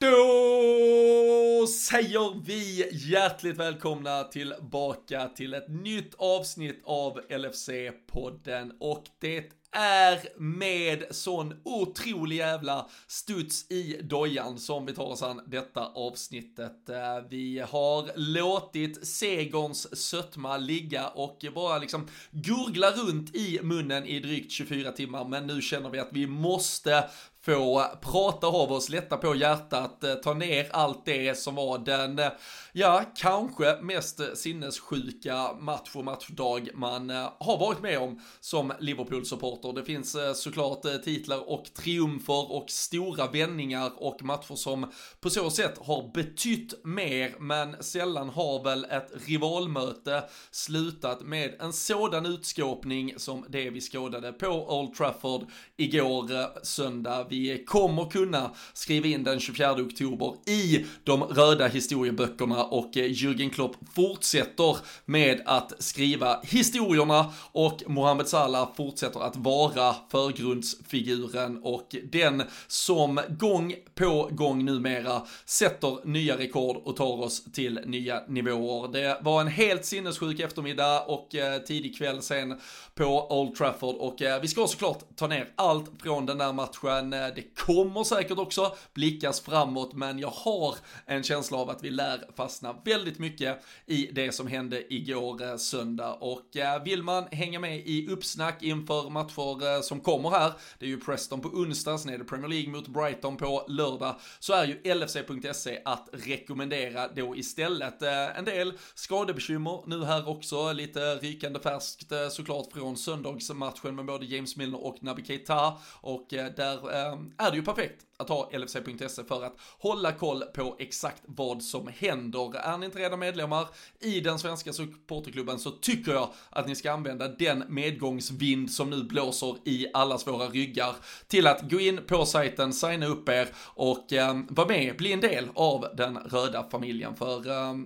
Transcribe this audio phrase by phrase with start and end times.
[0.00, 10.40] Då säger vi hjärtligt välkomna tillbaka till ett nytt avsnitt av LFC-podden och det är
[10.40, 16.88] med sån otrolig jävla studs i dojan som vi tar oss an detta avsnittet.
[16.88, 24.20] Eh, vi har låtit segerns sötma ligga och bara liksom gurgla runt i munnen i
[24.20, 27.04] drygt 24 timmar, men nu känner vi att vi måste
[27.42, 32.18] få prata av oss, lätta på hjärtat, eh, ta ner allt det som var den,
[32.18, 32.28] eh,
[32.72, 39.72] ja, kanske mest sinnessjuka match och matchdag man eh, har varit med om som Liverpool-supporter.
[39.72, 45.78] Det finns såklart titlar och triumfer och stora vändningar och matcher som på så sätt
[45.78, 53.46] har betytt mer, men sällan har väl ett rivalmöte slutat med en sådan utskåpning som
[53.48, 59.72] det vi skådade på Old Trafford igår söndag vi kommer kunna skriva in den 24
[59.72, 67.82] oktober i de röda historieböckerna och eh, Jürgen Klopp fortsätter med att skriva historierna och
[67.86, 76.38] Mohamed Salah fortsätter att vara förgrundsfiguren och den som gång på gång numera sätter nya
[76.38, 78.92] rekord och tar oss till nya nivåer.
[78.92, 82.60] Det var en helt sinnessjuk eftermiddag och eh, tidig kväll sen
[83.00, 87.12] på Old Trafford och eh, vi ska såklart ta ner allt från den där matchen
[87.12, 90.74] eh, det kommer säkert också blickas framåt, men jag har
[91.06, 95.56] en känsla av att vi lär fastna väldigt mycket i det som hände igår eh,
[95.56, 96.12] söndag.
[96.12, 101.00] Och vill man hänga med i uppsnack inför matcher som kommer här, det är ju
[101.00, 104.94] Preston på onsdag, sen är det Premier League mot Brighton på lördag, så är ju
[104.94, 108.02] LFC.se att rekommendera då istället.
[108.02, 114.56] En del skadebekymmer nu här också, lite rykande färskt såklart från söndagsmatchen med både James
[114.56, 119.24] Milner och Naby Keita och eh, där eh, är det ju perfekt att ha LFC.se
[119.24, 122.56] för att hålla koll på exakt vad som händer.
[122.56, 123.68] Är ni inte redan medlemmar
[124.00, 129.02] i den svenska supporterklubben så tycker jag att ni ska använda den medgångsvind som nu
[129.02, 130.96] blåser i allas våra ryggar
[131.28, 135.20] till att gå in på sajten, signa upp er och eh, vara med, bli en
[135.20, 137.16] del av den röda familjen.
[137.16, 137.76] För eh,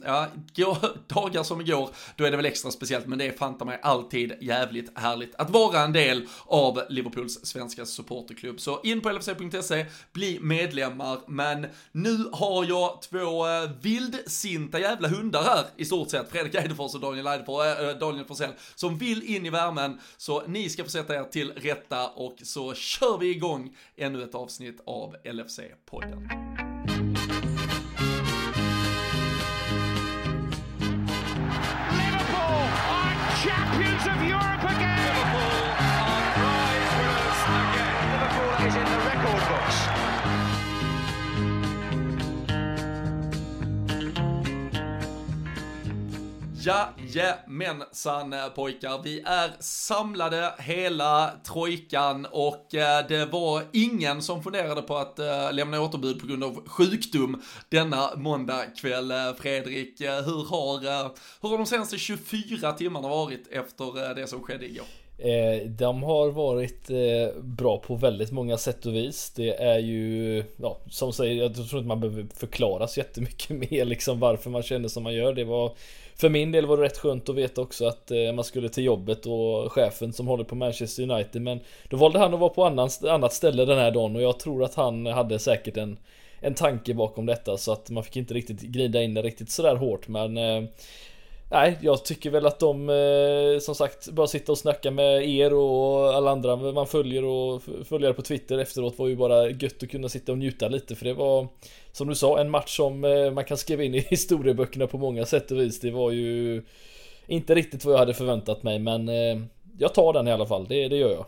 [0.54, 3.81] ja, dagar som igår, då är det väl extra speciellt, men det är fanta mig
[3.82, 8.60] alltid jävligt härligt att vara en del av Liverpools svenska supporterklubb.
[8.60, 15.43] Så in på lfc.se, bli medlemmar, men nu har jag två eh, vildsinta jävla hundar
[15.43, 19.47] här i stort sett, Fredrik Eidefors och Daniel, Eidefors, äh, Daniel Forsell, som vill in
[19.47, 23.76] i värmen, så ni ska få sätta er till rätta och så kör vi igång
[23.97, 26.44] ännu ett avsnitt av LFC-podden.
[46.64, 54.82] Jajamensan eh, pojkar, vi är samlade hela trojkan och eh, det var ingen som funderade
[54.82, 59.12] på att eh, lämna återbud på grund av sjukdom denna måndag kväll.
[59.38, 60.80] Fredrik, hur har,
[61.42, 64.86] hur har de senaste 24 timmarna varit efter det som skedde igår?
[65.19, 69.32] Eh, de har varit eh, bra på väldigt många sätt och vis.
[69.36, 73.84] Det är ju, ja, som säger, jag tror inte man behöver förklara så jättemycket mer
[73.84, 75.34] liksom varför man känner som man gör.
[75.34, 75.76] Det var,
[76.16, 78.84] för min del var det rätt skönt att veta också att eh, man skulle till
[78.84, 81.42] jobbet och chefen som håller på Manchester United.
[81.42, 84.38] Men då valde han att vara på annan, annat ställe den här dagen och jag
[84.38, 85.98] tror att han hade säkert en,
[86.41, 89.76] en tanke bakom detta så att man fick inte riktigt grida in det riktigt sådär
[89.76, 90.62] hårt men eh,
[91.50, 95.54] Nej, jag tycker väl att de eh, som sagt bara sitta och snacka med er
[95.54, 99.91] och alla andra man följer och följer på Twitter efteråt var ju bara gött att
[99.91, 101.48] kunna sitta och njuta lite för det var
[101.94, 105.27] som du sa en match som eh, man kan skriva in i historieböckerna på många
[105.27, 105.81] sätt och vis.
[105.81, 106.62] Det var ju
[107.27, 109.41] inte riktigt vad jag hade förväntat mig men eh,
[109.78, 111.27] jag tar den i alla fall, det, det gör jag.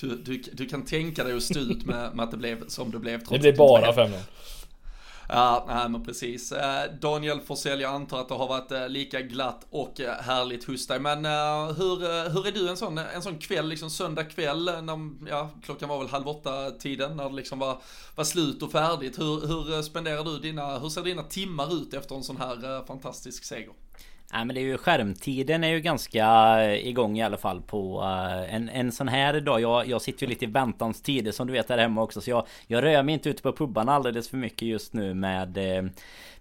[0.00, 2.90] Du, du, du kan tänka dig att stå ut med, med att det blev som
[2.90, 4.10] det blev trots Det blev bara 5
[5.32, 6.52] Ja, nej men precis.
[6.52, 10.64] Eh, Daniel Forsell, jag antar att det har varit eh, lika glatt och eh, härligt
[10.64, 11.00] hos dig.
[11.00, 11.24] Men
[11.76, 15.88] hur, hur är du en sån, en sån kväll, liksom söndag kväll, när, ja, klockan
[15.88, 17.82] var väl halv åtta tiden, när det liksom var,
[18.16, 19.18] var slut och färdigt.
[19.18, 23.44] Hur, hur spenderar du dina, hur ser dina timmar ut efter en sån här fantastisk
[23.44, 23.72] seger?
[24.32, 28.00] Nej men det är ju skärmtiden är ju ganska eh, igång i alla fall på
[28.00, 29.60] uh, en, en sån här dag.
[29.60, 32.20] Jag, jag sitter ju lite i väntans tider som du vet här hemma också.
[32.20, 35.58] Så jag, jag rör mig inte ute på pubbarna alldeles för mycket just nu med
[35.58, 35.90] uh,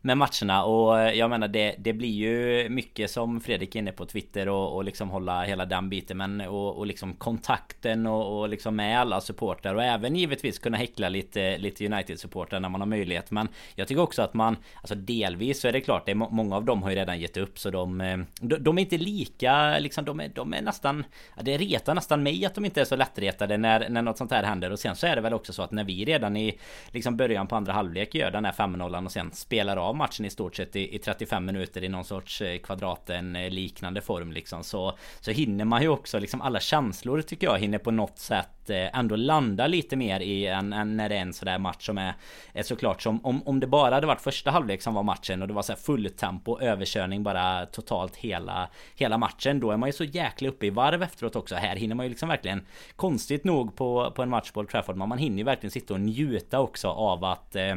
[0.01, 0.63] med matcherna.
[0.63, 4.50] Och eh, jag menar det, det blir ju mycket som Fredrik är inne på Twitter
[4.50, 6.18] och, och liksom hålla hela den biten.
[6.18, 9.75] Men och, och liksom kontakten och, och liksom med alla supportrar.
[9.75, 13.31] Och även givetvis kunna häckla lite, lite United-supportrar när man har möjlighet.
[13.31, 16.56] Men jag tycker också att man alltså delvis så är det klart det är, många
[16.56, 17.60] av dem har ju redan gett upp.
[17.60, 21.04] Så de, eh, de, de är inte lika liksom de är, de är nästan
[21.42, 24.44] det retar nästan mig att de inte är så lättretade när, när något sånt här
[24.44, 24.72] händer.
[24.72, 26.60] Och sen så är det väl också så att när vi redan i
[26.92, 30.25] liksom början på andra halvlek gör den här 5-0 och sen spelar av av matchen
[30.25, 34.31] i stort sett i, i 35 minuter i någon sorts eh, kvadraten eh, liknande form
[34.31, 38.19] liksom så Så hinner man ju också liksom alla känslor tycker jag hinner på något
[38.19, 41.86] sätt eh, ändå landa lite mer i en, en när det är en sådär match
[41.86, 42.13] som är,
[42.53, 45.47] är såklart som om, om det bara hade varit första halvlek som var matchen och
[45.47, 49.89] det var så här full tempo överkörning bara totalt hela hela matchen då är man
[49.89, 51.56] ju så jäkla uppe i varv efteråt också.
[51.56, 52.65] Här hinner man ju liksom verkligen
[52.95, 55.94] konstigt nog på, på en match på Old Trafford men man hinner ju verkligen sitta
[55.94, 57.75] och njuta också av att eh,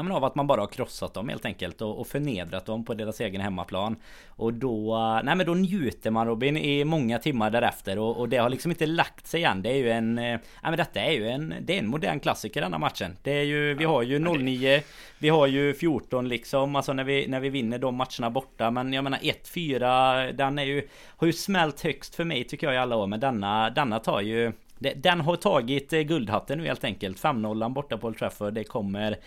[0.00, 2.84] Ja, men av att man bara har krossat dem helt enkelt och, och förnedrat dem
[2.84, 3.96] på deras egen hemmaplan.
[4.28, 4.94] Och då,
[5.24, 8.70] nej men då njuter man Robin i många timmar därefter och, och det har liksom
[8.70, 9.62] inte lagt sig än.
[9.62, 12.60] Det är ju en, nej men detta är ju en, det är en modern klassiker
[12.60, 13.16] denna matchen.
[13.22, 14.82] Det är ju, vi har ju 09,
[15.18, 18.70] vi har ju 14 liksom, alltså när vi, när vi vinner de matcherna borta.
[18.70, 22.74] Men jag menar 1-4, den är ju, har ju smält högst för mig tycker jag
[22.74, 23.06] i alla år.
[23.06, 27.20] Men denna, denna tar ju den har tagit eh, guldhatten nu helt enkelt.
[27.20, 28.54] 5-0 borta på Old Trafford.
[28.54, 29.18] Det kommer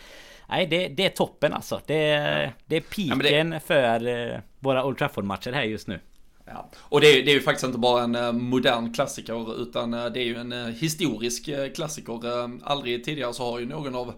[0.49, 1.81] nej, det, det är toppen alltså.
[1.85, 2.49] Det, ja.
[2.65, 3.59] det är piken ja, det...
[3.59, 5.99] för eh, våra Old Trafford-matcher här just nu.
[6.45, 6.69] Ja.
[6.77, 10.05] Och det är, det är ju faktiskt inte bara en uh, modern klassiker utan uh,
[10.05, 12.49] det är ju en historisk klassiker.
[12.63, 14.13] aldrig tidigare så har ju någon av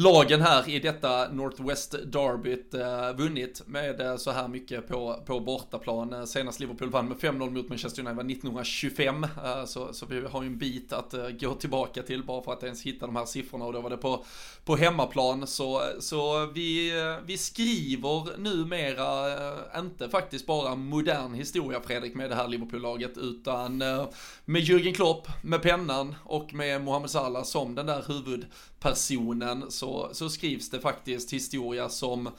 [0.00, 5.40] lagen här i detta Northwest Derbyt eh, vunnit med eh, så här mycket på, på
[5.40, 6.12] bortaplan.
[6.12, 10.20] Eh, senast Liverpool vann med 5-0 mot Manchester United var 1925, eh, så, så vi
[10.20, 13.16] har ju en bit att eh, gå tillbaka till bara för att ens hitta de
[13.16, 14.24] här siffrorna och då var det på,
[14.64, 15.46] på hemmaplan.
[15.46, 22.30] Så, så vi, eh, vi skriver numera eh, inte faktiskt bara modern historia Fredrik med
[22.30, 24.08] det här Liverpool-laget utan eh,
[24.44, 28.46] med Jürgen Klopp, med pennan och med Mohamed Salah som den där huvud
[28.78, 32.30] huvudpersonen så, så skrivs det faktiskt historia som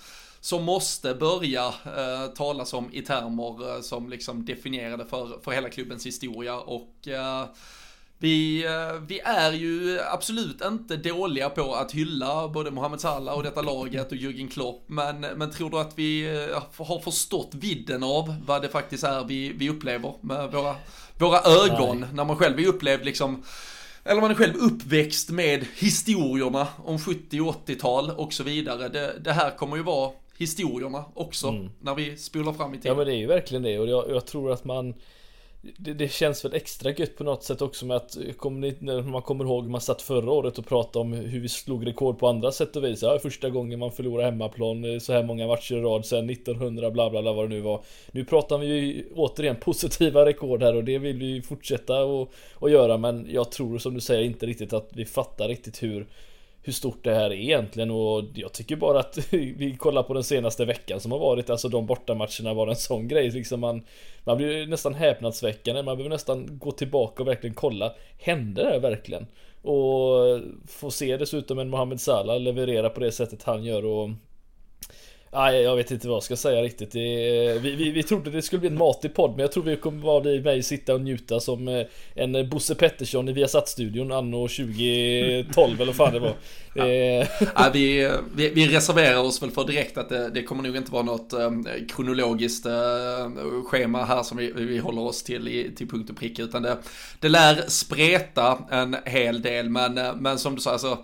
[0.42, 5.70] som måste börja eh, talas om i termer eh, som liksom definierade för, för hela
[5.70, 7.46] klubbens historia och eh,
[8.22, 13.44] vi, eh, vi är ju absolut inte dåliga på att hylla både Mohamed Salah och
[13.44, 18.04] detta laget och Jürgen Klopp, men, men tror du att vi eh, har förstått vidden
[18.04, 20.76] av vad det faktiskt är vi, vi upplever med våra,
[21.18, 22.10] våra ögon Nej.
[22.14, 23.44] när man själv är upplevd liksom
[24.10, 28.90] eller man är själv uppväxt med historierna om 70 och 80-tal och så vidare.
[28.90, 31.70] Det, det här kommer ju vara historierna också mm.
[31.80, 32.92] när vi spolar fram i tiden.
[32.92, 34.94] Ja men det är ju verkligen det och jag, jag tror att man
[35.62, 39.02] det, det, känns väl extra gött på något sätt också med att kommer ni, när
[39.02, 42.28] man kommer ihåg man satt förra året och pratade om hur vi slog rekord på
[42.28, 43.02] andra sätt och vis.
[43.02, 46.92] Ja, första gången man förlorar hemmaplan eh, så här många matcher i rad sen 1900
[46.92, 47.84] bla bla bla vad det nu var.
[48.12, 52.70] Nu pratar vi ju återigen positiva rekord här och det vill vi fortsätta och, och
[52.70, 56.08] göra men jag tror som du säger inte riktigt att vi fattar riktigt hur
[56.62, 60.24] hur stort det här är egentligen och jag tycker bara att vi kollar på den
[60.24, 63.86] senaste veckan som har varit, alltså de bortamatcherna var en sån grej liksom man
[64.24, 68.80] Man blir nästan häpnadsväckande, man behöver nästan gå tillbaka och verkligen kolla Hände det här
[68.80, 69.28] verkligen?
[69.62, 74.10] Och få se dessutom en Mohamed Salah leverera på det sättet han gör och
[75.34, 76.92] Nej, jag vet inte vad jag ska säga riktigt.
[76.92, 79.78] Det, vi, vi, vi trodde det skulle bli en matig podd, men jag tror vi
[79.78, 81.86] kommer vara bli mig sitta och njuta som eh,
[82.16, 86.34] en Bosse Pettersson i Viasat-studion anno 2012 eller vad fan det var.
[86.74, 86.86] Ja.
[87.56, 90.92] ja, vi, vi, vi, reserverar oss väl för direkt att det, det kommer nog inte
[90.92, 92.66] vara något um, kronologiskt
[93.66, 96.78] schema här som vi, vi håller oss till i, till punkt och pricka, utan det,
[97.20, 100.98] det lär spreta en hel del, men, men som du sa, alltså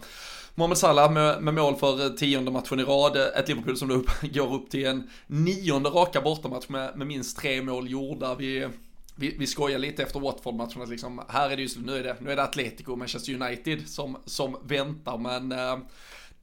[0.58, 3.18] Mohamed Salah med, med mål för tionde matchen i rad.
[3.18, 7.62] Ett Liverpool som då går upp till en nionde raka bortamatch med, med minst tre
[7.62, 8.36] mål gjorda.
[8.36, 8.68] Vi,
[9.16, 12.16] vi, vi skojar lite efter Watford-matchen att liksom, här är det just nu är det,
[12.20, 15.78] nu är det Atletico och Manchester United som, som väntar, men eh,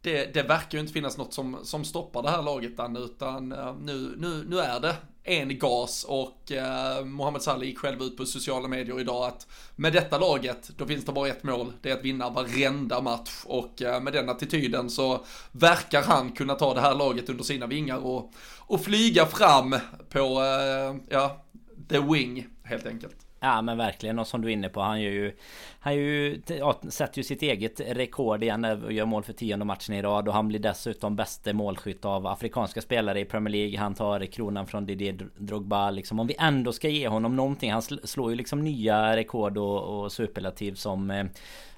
[0.00, 3.52] det, det verkar ju inte finnas något som, som stoppar det här laget än, utan
[3.52, 8.16] eh, nu, nu, nu är det en gas och eh, Mohamed Salah gick själv ut
[8.16, 11.90] på sociala medier idag att med detta laget, då finns det bara ett mål, det
[11.90, 16.74] är att vinna varenda match och eh, med den attityden så verkar han kunna ta
[16.74, 19.76] det här laget under sina vingar och, och flyga fram
[20.08, 21.44] på, eh, ja,
[21.88, 23.16] the wing helt enkelt.
[23.44, 24.18] Ja men verkligen.
[24.18, 25.32] Och som du är inne på han gör ju
[25.80, 29.94] Han ju ja, Sätter ju sitt eget rekord igen och gör mål för tionde matchen
[29.94, 30.28] i rad.
[30.28, 33.78] Och han blir dessutom bäste målskytt av afrikanska spelare i Premier League.
[33.78, 36.20] Han tar kronan från Didier Drogba liksom.
[36.20, 37.72] Om vi ändå ska ge honom någonting.
[37.72, 41.25] Han slår ju liksom nya rekord och, och superlativ som eh,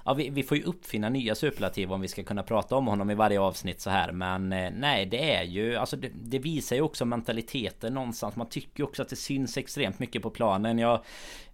[0.07, 3.11] Ja vi, vi, får ju uppfinna nya superlativ om vi ska kunna prata om honom
[3.11, 4.11] i varje avsnitt så här.
[4.11, 8.35] Men eh, nej det är ju Alltså det, det, visar ju också mentaliteten någonstans.
[8.35, 10.79] Man tycker ju också att det syns extremt mycket på planen.
[10.79, 11.03] Jag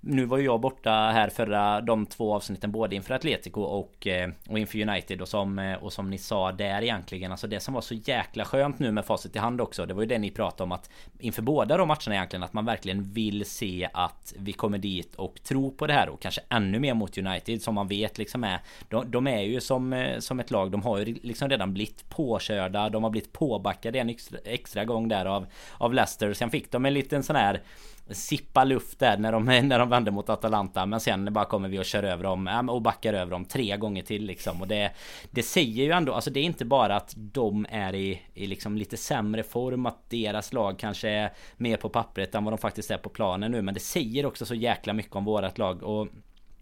[0.04, 4.30] nu var ju jag borta här förra de två avsnitten både inför Atletico och, eh,
[4.50, 7.32] och inför United och som, eh, och som ni sa där egentligen.
[7.32, 10.02] Alltså det som var så jäkla skönt nu med facit i hand också Det var
[10.02, 10.90] ju det ni pratade om att
[11.20, 15.44] Inför båda de matcherna egentligen att man verkligen vill se att vi kommer dit och
[15.44, 18.60] tror på det här och kanske ännu mer mot United som man vet liksom är
[18.90, 22.10] De, de är ju som, eh, som ett lag De har ju liksom redan blivit
[22.10, 25.46] påkörda De har blivit påbackade en extra, extra gång där av,
[25.78, 26.34] av Leicester.
[26.34, 27.62] Sen fick de en liten sån här
[28.14, 31.80] sippa luft där när de, när de vände mot Atalanta Men sen bara kommer vi
[31.80, 34.62] och kör över dem äh, och backar över dem tre gånger till liksom.
[34.62, 34.92] Och det
[35.32, 38.78] Det säger ju ändå Alltså det är inte bara att de är i, i liksom
[38.78, 42.92] lite sämre form Att deras lag kanske är mer på pappret än vad de faktiskt
[42.92, 45.84] är på planen nu Men det säger också så jäkla mycket om vårat lag.
[45.84, 46.08] Och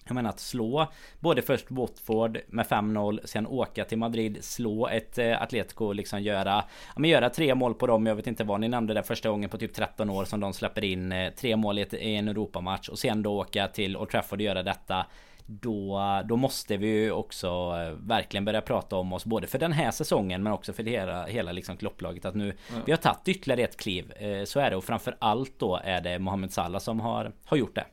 [0.10, 0.88] jag menar att slå
[1.20, 6.64] både först Watford med 5-0 Sen åka till Madrid Slå ett eh, Atletico liksom göra
[6.96, 8.06] Ja men göra tre mål på dem.
[8.06, 10.54] Jag vet inte vad ni nämnde där första gången på typ 13 år Som de
[10.54, 13.98] släpper in eh, tre mål i, ett, i en Europamatch Och sen då åka till
[13.98, 15.06] Old Trafford och göra detta.
[15.46, 19.72] Då, då måste vi ju också eh, verkligen börja prata om oss både för den
[19.72, 22.26] här säsongen men också för det hela, hela liksom klopplaget.
[22.26, 22.82] Att nu mm.
[22.86, 24.14] Vi har tagit ytterligare ett kliv
[24.46, 24.76] Så är det.
[24.76, 27.86] Och framför allt då är det Mohamed Salah som har, har gjort det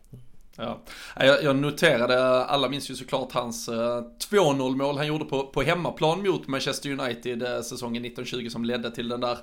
[0.58, 0.82] Ja.
[1.16, 5.62] Jag, jag noterade, alla minns ju såklart hans eh, 2-0 mål han gjorde på, på
[5.62, 9.38] hemmaplan mot Manchester United eh, säsongen 1920 som ledde till den där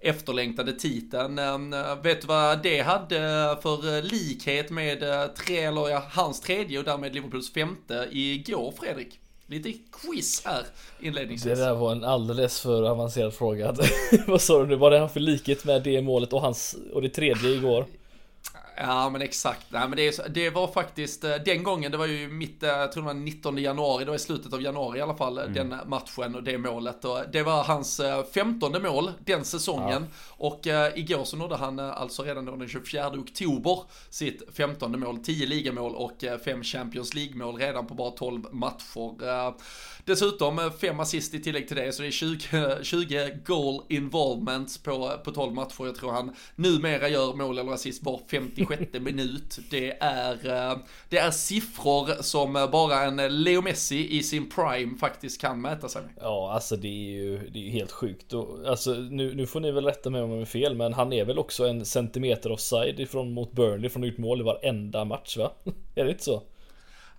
[0.00, 1.38] efterlängtade titeln.
[1.38, 3.18] Eh, vet du vad det hade
[3.62, 5.00] för likhet med
[5.34, 9.20] tre, eller ja, hans tredje och därmed Liverpools femte igår Fredrik?
[9.50, 10.64] Lite quiz här
[11.00, 11.58] inledningsvis.
[11.58, 13.74] Det där var en alldeles för avancerad fråga.
[14.26, 14.76] Vad sa du nu?
[14.76, 17.86] Vad det han för likhet med det målet och hans och det tredje igår?
[18.80, 22.28] Ja men exakt, nej men det, det var faktiskt eh, den gången, det var ju
[22.28, 25.02] mitt, eh, jag tror det var 19 januari, det var i slutet av januari i
[25.02, 25.52] alla fall, mm.
[25.52, 27.04] den matchen och det målet.
[27.04, 28.00] Och det var hans
[28.34, 30.06] 15 eh, mål den säsongen.
[30.10, 30.46] Ja.
[30.46, 33.80] Och igår så nådde han alltså redan då den 24 oktober
[34.10, 39.54] sitt 15 mål, 10 ligamål och 5 Champions League-mål redan på bara 12 matcher.
[40.08, 44.78] Dessutom eh, fem assist i tillägg till det, så det är 20, 20 goal involvements
[44.78, 45.86] på, på 12 matcher.
[45.86, 48.20] Jag tror han numera gör mål eller assist var
[48.68, 49.58] 56 minut.
[49.70, 55.40] Det är, eh, det är siffror som bara en Leo Messi i sin prime faktiskt
[55.40, 56.12] kan mäta sig med.
[56.20, 58.32] Ja, alltså det är ju, det är helt sjukt.
[58.32, 61.12] Och, alltså, nu, nu får ni väl rätta mig om jag är fel, men han
[61.12, 65.36] är väl också en centimeter offside ifrån mot Burnley från ut mål i varenda match
[65.36, 65.52] va?
[65.94, 66.42] är det inte så?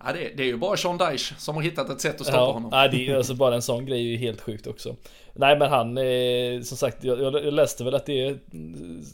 [0.04, 2.38] Ja, det, det är ju bara Sean Dyche som har hittat ett sätt att stoppa
[2.38, 2.70] ja, honom.
[2.72, 4.96] Ja, det är alltså bara en sån grej är ju helt sjukt också.
[5.34, 8.38] Nej men han, eh, som sagt, jag, jag, läste väl att det är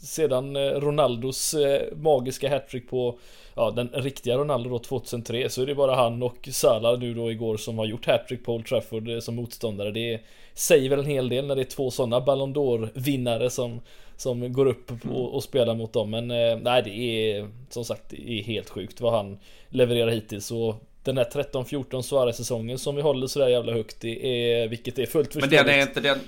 [0.01, 3.19] sedan eh, Ronaldos eh, magiska hattrick på
[3.59, 7.31] Ja den riktiga Ronaldo då 2003 så är det bara han och Salah nu då
[7.31, 9.91] igår som har gjort hattrick på Old Trafford eh, som motståndare.
[9.91, 10.19] Det
[10.53, 13.81] säger väl en hel del när det är två sådana Ballon d'Or vinnare som
[14.17, 15.17] som går upp och, mm.
[15.17, 16.09] och spelar mot dem.
[16.09, 20.51] Men eh, nej, det är som sagt det är helt sjukt vad han levererar hittills.
[20.51, 20.75] Och
[21.07, 25.33] den här 13-14 Suarez-säsongen som vi håller sådär jävla högt, det är, vilket är fullt
[25.33, 25.51] förståeligt.
[25.51, 26.19] Men den är inte den...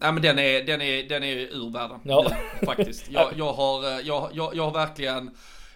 [0.00, 2.00] Nej men den är, den är, den är ur världen.
[2.02, 2.26] Ja.
[2.60, 3.10] Nu, faktiskt.
[3.10, 5.30] Jag, jag, har, eh, jag, jag, jag har verkligen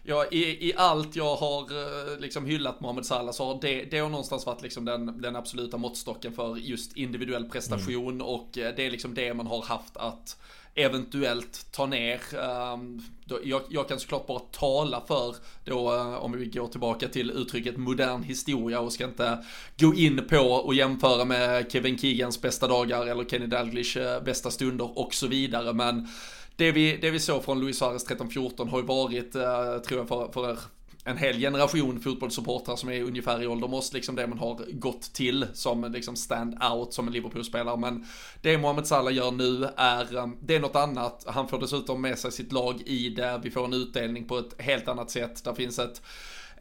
[0.04, 3.98] Ja, i, i allt jag har eh, liksom hyllat Mohamed Salah så har det, det
[3.98, 8.26] har någonstans varit liksom den, den absoluta måttstocken för just individuell prestation mm.
[8.26, 10.36] och det är liksom det man har haft att
[10.74, 12.20] eventuellt ta ner.
[12.40, 13.02] Ehm,
[13.42, 17.76] jag, jag, kan såklart bara tala för då, eh, om vi går tillbaka till uttrycket
[17.76, 19.44] modern historia och ska inte
[19.78, 24.50] gå in på och jämföra med Kevin Keegans bästa dagar eller Kenny Dalglish eh, bästa
[24.50, 25.72] stunder och så vidare.
[25.72, 26.08] Men
[26.56, 30.08] det vi, det vi såg från Luis Suarez 13-14 har ju varit, eh, tror jag,
[30.08, 30.58] för, för
[31.04, 34.72] en hel generation fotbollssupportrar som är ungefär i ålder med oss, liksom det man har
[34.72, 37.76] gått till som liksom stand-out som en Liverpool-spelare.
[37.76, 38.06] Men
[38.40, 41.24] det Mohamed Salah gör nu är, um, det är något annat.
[41.26, 43.40] Han får dessutom med sig sitt lag i det.
[43.42, 45.44] Vi får en utdelning på ett helt annat sätt.
[45.44, 46.02] Där finns ett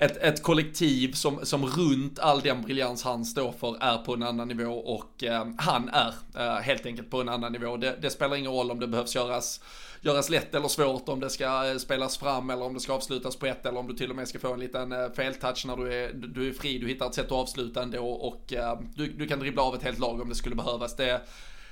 [0.01, 4.23] ett, ett kollektiv som, som runt all den briljans han står för är på en
[4.23, 7.77] annan nivå och eh, han är eh, helt enkelt på en annan nivå.
[7.77, 9.61] Det, det spelar ingen roll om det behövs göras
[10.01, 13.35] göras lätt eller svårt om det ska eh, spelas fram eller om det ska avslutas
[13.35, 15.77] på ett eller om du till och med ska få en liten eh, feltouch när
[15.77, 19.07] du är, du är fri, du hittar ett sätt att avsluta ändå och eh, du,
[19.07, 20.95] du kan dribbla av ett helt lag om det skulle behövas.
[20.95, 21.21] Det,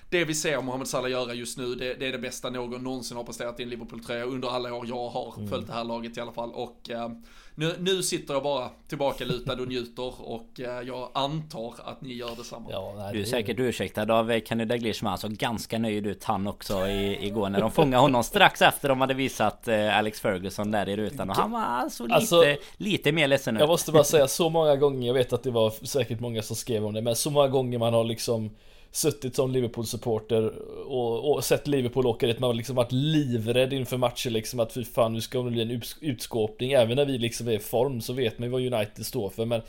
[0.09, 3.17] det vi ser Mohamed Salah göra just nu, det, det, är det bästa någon någonsin
[3.17, 6.21] har presterat i en Liverpool-tröja under alla år jag har följt det här laget i
[6.21, 6.51] alla fall.
[6.51, 6.89] Och
[7.59, 12.13] nu, nu sitter jag bara tillbaka lutad och njuter och eh, jag antar att ni
[12.13, 12.69] gör detsamma.
[12.71, 16.47] Ja, nej, du är säkert ursäktad av Kenny Dalglish men alltså ganska nöjd ut han
[16.47, 20.71] också i, igår när de fångade honom strax efter de hade visat eh, Alex Ferguson
[20.71, 22.43] där i rutan och han var alltså lite, alltså,
[22.77, 23.59] lite mer ledsen ut.
[23.59, 26.55] Jag måste bara säga så många gånger, jag vet att det var säkert många som
[26.55, 28.49] skrev om det men så många gånger man har liksom
[28.91, 30.53] suttit som Liverpool-supporter
[30.87, 32.39] och, och, sett Liverpool åka dit.
[32.39, 35.61] Man har liksom varit livrädd inför matcher liksom att fy fan nu ska det bli
[35.61, 36.71] en utskåpning.
[36.71, 39.45] Även när vi liksom är i form så vet man ju vad United står för.
[39.45, 39.61] Men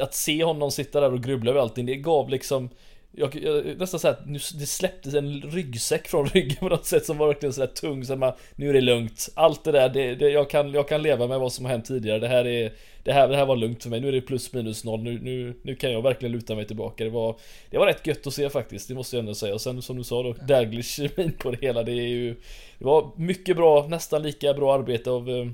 [0.00, 2.70] att se honom sitta där och grubbla över allting, det gav liksom
[3.14, 7.18] jag, jag nästan såhär nu, det släpptes en ryggsäck från ryggen på något sätt som
[7.18, 9.28] var verkligen sådär tung så man, nu är det lugnt.
[9.34, 11.84] Allt det där, det, det, jag, kan, jag kan leva med vad som har hänt
[11.84, 12.18] tidigare.
[12.18, 14.00] Det här, är, det, här, det här var lugnt för mig.
[14.00, 15.02] Nu är det plus minus noll.
[15.02, 17.04] Nu, nu, nu kan jag verkligen luta mig tillbaka.
[17.04, 17.36] Det var,
[17.70, 18.88] det var rätt gött att se faktiskt.
[18.88, 19.54] Det måste jag ändå säga.
[19.54, 21.82] Och sen som du sa då, Daglish min på det hela.
[21.82, 22.34] Det är ju
[22.78, 25.46] Det var mycket bra, nästan lika bra arbete av eh,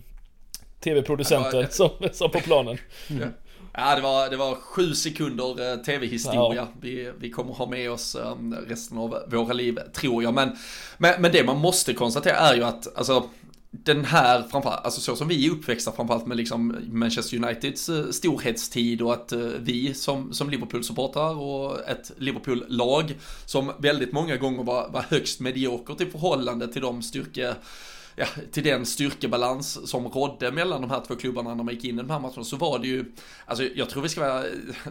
[0.81, 2.79] TV-producenten som, som på planen.
[3.11, 3.29] Mm.
[3.81, 6.61] Ja, det var, det var sju sekunder eh, tv-historia.
[6.61, 6.69] Ja.
[6.81, 10.35] Vi, vi kommer ha med oss um, resten av våra liv, tror jag.
[10.35, 10.57] Men,
[10.99, 13.29] men, men det man måste konstatera är ju att, alltså,
[13.71, 18.11] den här, framförallt, alltså så som vi är uppväxta framförallt med liksom Manchester Uniteds uh,
[18.11, 23.15] storhetstid och att vi som, som Liverpool-supportrar och ett Liverpool-lag
[23.47, 27.55] som väldigt många gånger var, var högst mediokert i förhållande till de styrke
[28.19, 31.95] ja, till den styrkebalans som rådde mellan de här två klubbarna när man gick in
[31.95, 33.13] i de här matcherna så var det ju,
[33.47, 34.45] alltså jag tror vi ska vara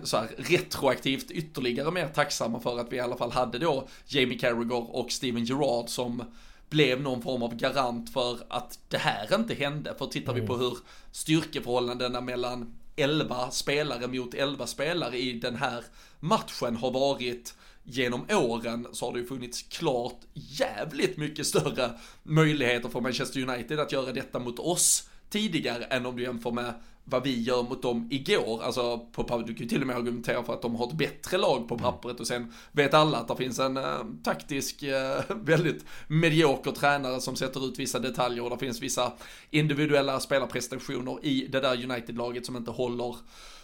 [0.03, 4.39] så här retroaktivt ytterligare mer tacksamma för att vi i alla fall hade då Jamie
[4.39, 6.23] Carragher och Steven Gerrard som
[6.69, 9.95] blev någon form av garant för att det här inte hände.
[9.97, 10.41] För tittar mm.
[10.41, 10.65] vi på mm.
[10.65, 10.77] hur
[11.11, 15.83] styrkeförhållandena mellan 11 spelare mot 11 spelare i den här
[16.19, 17.55] matchen har varit
[17.89, 21.91] genom åren så har det ju funnits klart jävligt mycket större
[22.23, 26.73] möjligheter för Manchester United att göra detta mot oss tidigare än om du jämför med
[27.03, 28.63] vad vi gör mot dem igår.
[28.63, 31.37] Alltså på du kan ju till och med argumentera för att de har ett bättre
[31.37, 31.83] lag på mm.
[31.83, 37.21] pappret och sen vet alla att det finns en eh, taktisk, eh, väldigt medioker tränare
[37.21, 39.13] som sätter ut vissa detaljer och det finns vissa
[39.49, 43.15] individuella spelarprestationer i det där United-laget som inte håller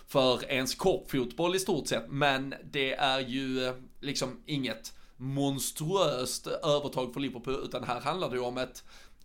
[0.07, 2.05] för ens korpfotboll i stort sett.
[2.09, 8.35] Men det är ju eh, liksom inget monstruöst övertag för Liverpool, utan här handlar det
[8.35, 8.83] ju om ett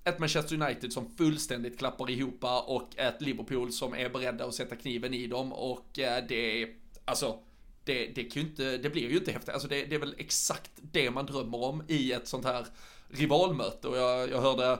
[0.08, 4.76] ett Manchester United som fullständigt klappar ihop och ett Liverpool som är beredda att sätta
[4.76, 6.68] kniven i dem och eh, det är,
[7.04, 7.38] alltså,
[7.85, 9.54] det, det, kan ju inte, det blir ju inte häftigt.
[9.54, 12.66] Alltså det, det, är väl exakt det man drömmer om i ett sånt här
[13.08, 14.78] rivalmöte och jag, jag hörde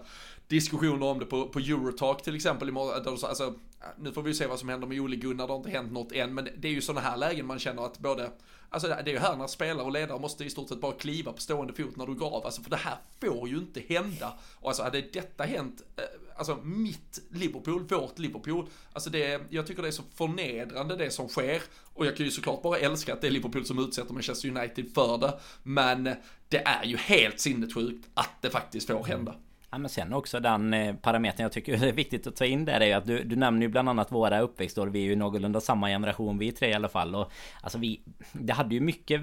[0.49, 2.77] diskussioner om det på, på Eurotalk till exempel.
[2.77, 3.55] Alltså,
[3.99, 6.13] nu får vi se vad som händer med Ole Gunnar, det har inte hänt något
[6.13, 8.31] än, men det är ju sådana här lägen man känner att både
[8.71, 11.33] Alltså det är ju här när spelare och ledare måste i stort sett bara kliva
[11.33, 12.45] på stående fot när du går av.
[12.45, 14.39] Alltså för det här får ju inte hända.
[14.55, 16.05] Och alltså hade detta hänt, eh,
[16.37, 18.67] alltså mitt Liverpool, vårt Liverpool.
[18.93, 21.63] Alltså det, jag tycker det är så förnedrande det som sker.
[21.95, 24.95] Och jag kan ju såklart bara älska att det är Liverpool som utsätter Manchester United
[24.95, 25.39] för det.
[25.63, 26.05] Men
[26.49, 29.35] det är ju helt sinnessjukt att det faktiskt får hända.
[29.71, 32.81] Ja, men sen också den eh, parametern jag tycker är viktigt att ta in där
[32.81, 34.87] är ju att du, du nämner ju bland annat våra uppväxtår.
[34.87, 37.15] Vi är ju någorlunda samma generation vi tre i alla fall.
[37.15, 38.01] Och alltså vi,
[38.33, 39.23] det hade ju mycket,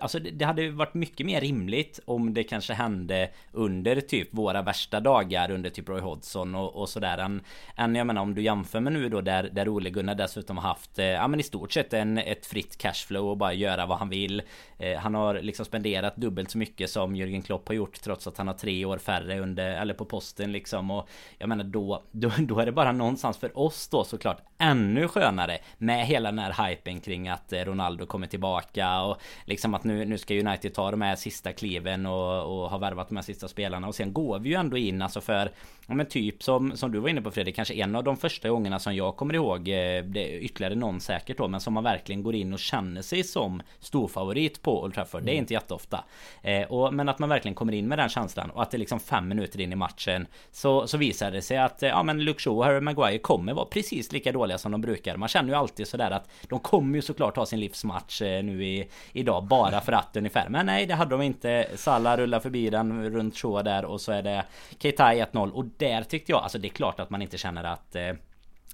[0.00, 4.28] alltså det, det hade ju varit mycket mer rimligt om det kanske hände under typ
[4.30, 7.18] våra värsta dagar under typ Roy Hodgson och, och sådär.
[7.18, 7.40] Än,
[7.76, 10.68] än jag menar om du jämför med nu då där, där Ole Gunnar dessutom har
[10.68, 13.98] haft, eh, ja men i stort sett en, ett fritt cashflow och bara göra vad
[13.98, 14.42] han vill.
[14.78, 18.38] Eh, han har liksom spenderat dubbelt så mycket som Jürgen Klopp har gjort trots att
[18.38, 21.08] han har tre år färre under eller på posten liksom och
[21.38, 25.58] jag menar då, då, då är det bara någonstans för oss då såklart ännu skönare
[25.78, 30.04] med hela den här hypen kring att eh, Ronaldo kommer tillbaka och liksom att nu,
[30.04, 33.48] nu ska United ta de här sista kliven och, och ha värvat de här sista
[33.48, 35.50] spelarna och sen går vi ju ändå in alltså för
[35.86, 38.48] Ja men typ som, som du var inne på Fredrik, kanske en av de första
[38.48, 41.84] gångerna som jag kommer ihåg eh, Det är ytterligare någon säkert då Men som man
[41.84, 45.26] verkligen går in och känner sig som storfavorit på Old Trafford mm.
[45.26, 45.42] Det är mm.
[45.42, 46.04] inte jätteofta
[46.42, 49.00] eh, och, Men att man verkligen kommer in med den känslan Och att det liksom
[49.00, 52.58] fem minuter in i matchen Så, så visar det sig att Ja men Luke Shaw
[52.58, 55.88] och Harry Maguire kommer vara precis lika dåliga som de brukar Man känner ju alltid
[55.88, 59.92] sådär att De kommer ju såklart ha sin livsmatch eh, nu i, idag Bara för
[59.92, 63.84] att ungefär Men nej det hade de inte Salah rullar förbi den runt Shaw där
[63.84, 64.44] och så är det
[64.78, 67.96] Keita 1-0 och där tyckte jag, alltså det är klart att man inte känner att
[67.96, 68.12] eh,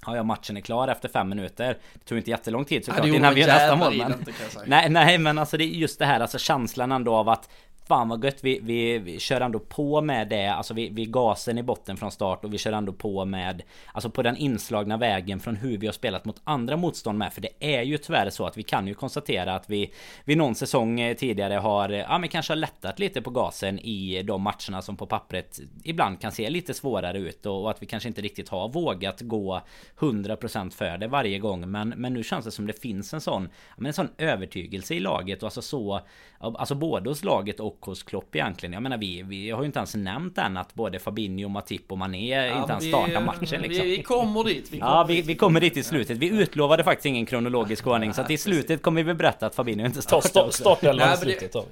[0.07, 1.79] Ja, ja, matchen är klar efter fem minuter.
[1.95, 3.97] Det tog inte jättelång tid såklart ja, innan vi gör nästa mål.
[3.97, 4.25] Men...
[4.67, 7.49] Nej, nej, men alltså det är just det här, alltså känslan ändå av att
[7.89, 8.45] Fan vad gött.
[8.45, 10.47] Vi, vi, vi kör ändå på med det.
[10.47, 13.63] Alltså vi, vi gasen i botten från start och vi kör ändå på med
[13.93, 17.33] Alltså på den inslagna vägen från hur vi har spelat mot andra motstånd med.
[17.33, 19.93] För det är ju tyvärr så att vi kan ju konstatera att vi
[20.25, 24.43] Vid någon säsong tidigare har Ja men kanske har lättat lite på gasen i de
[24.43, 28.09] matcherna som på pappret Ibland kan se lite svårare ut och, och att vi kanske
[28.09, 29.61] inte riktigt har vågat gå
[29.99, 31.71] 100% för det varje gång.
[31.71, 35.01] Men, men nu känns det som det finns en sån men En sån övertygelse i
[35.01, 36.01] laget och alltså så
[36.39, 38.73] Alltså både hos laget och hos Klopp egentligen.
[38.73, 41.99] Jag menar vi, vi har ju inte ens nämnt än att både Fabinho, Matip och
[41.99, 43.85] Mané ja, inte ens startar matchen liksom.
[43.85, 44.69] Vi, vi kommer dit.
[44.71, 46.19] Vi kommer ja, vi, vi kommer dit i slutet.
[46.19, 48.15] Vi utlovade faktiskt ingen kronologisk ordning.
[48.15, 50.51] Så att i slutet kommer vi berätta att Fabinho inte startar.
[50.51, 51.69] Startelvan i slutet har vi.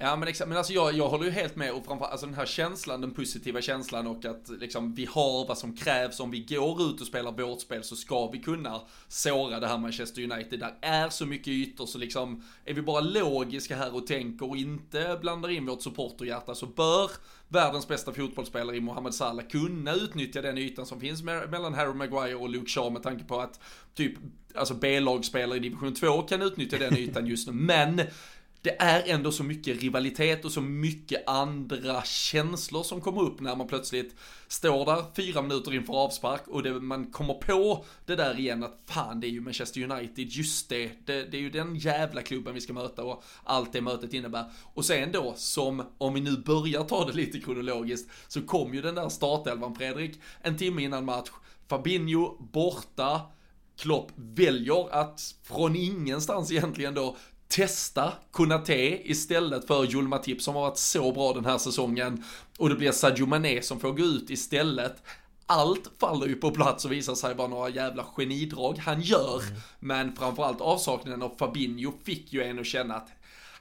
[0.00, 2.34] Ja men exakt, men alltså jag, jag håller ju helt med och framförallt alltså den
[2.34, 6.40] här känslan, den positiva känslan och att liksom vi har vad som krävs om vi
[6.40, 10.60] går ut och spelar vårt spel så ska vi kunna såra det här Manchester United.
[10.60, 14.56] Där är så mycket ytor så liksom är vi bara logiska här och tänker och
[14.56, 17.10] inte blandar in vårt supporterhjärta så bör
[17.48, 22.34] världens bästa fotbollsspelare i Mohamed Salah kunna utnyttja den ytan som finns mellan Harry Maguire
[22.34, 23.60] och Luke Shaw med tanke på att
[23.94, 24.12] typ
[24.54, 27.52] alltså B-lagsspelare i division 2 kan utnyttja den ytan just nu.
[27.52, 28.00] Men
[28.62, 33.56] det är ändå så mycket rivalitet och så mycket andra känslor som kommer upp när
[33.56, 34.14] man plötsligt
[34.48, 38.80] står där fyra minuter inför avspark och det, man kommer på det där igen att
[38.86, 42.54] fan det är ju Manchester United, just det, det, det är ju den jävla klubben
[42.54, 44.44] vi ska möta och allt det mötet innebär.
[44.74, 48.82] Och sen då, som om vi nu börjar ta det lite kronologiskt, så kom ju
[48.82, 51.30] den där startelvan Fredrik, en timme innan match,
[51.68, 53.20] Fabinho borta,
[53.76, 57.16] Klopp väljer att från ingenstans egentligen då
[57.48, 62.24] testa Kunate istället för Joel Matip som har varit så bra den här säsongen.
[62.58, 65.02] Och det blir Sadio Mané som får gå ut istället.
[65.46, 69.42] Allt faller ju på plats och visar sig vara några jävla genidrag han gör.
[69.42, 69.60] Mm.
[69.80, 73.08] Men framförallt avsaknaden av Fabinho fick ju en att känna att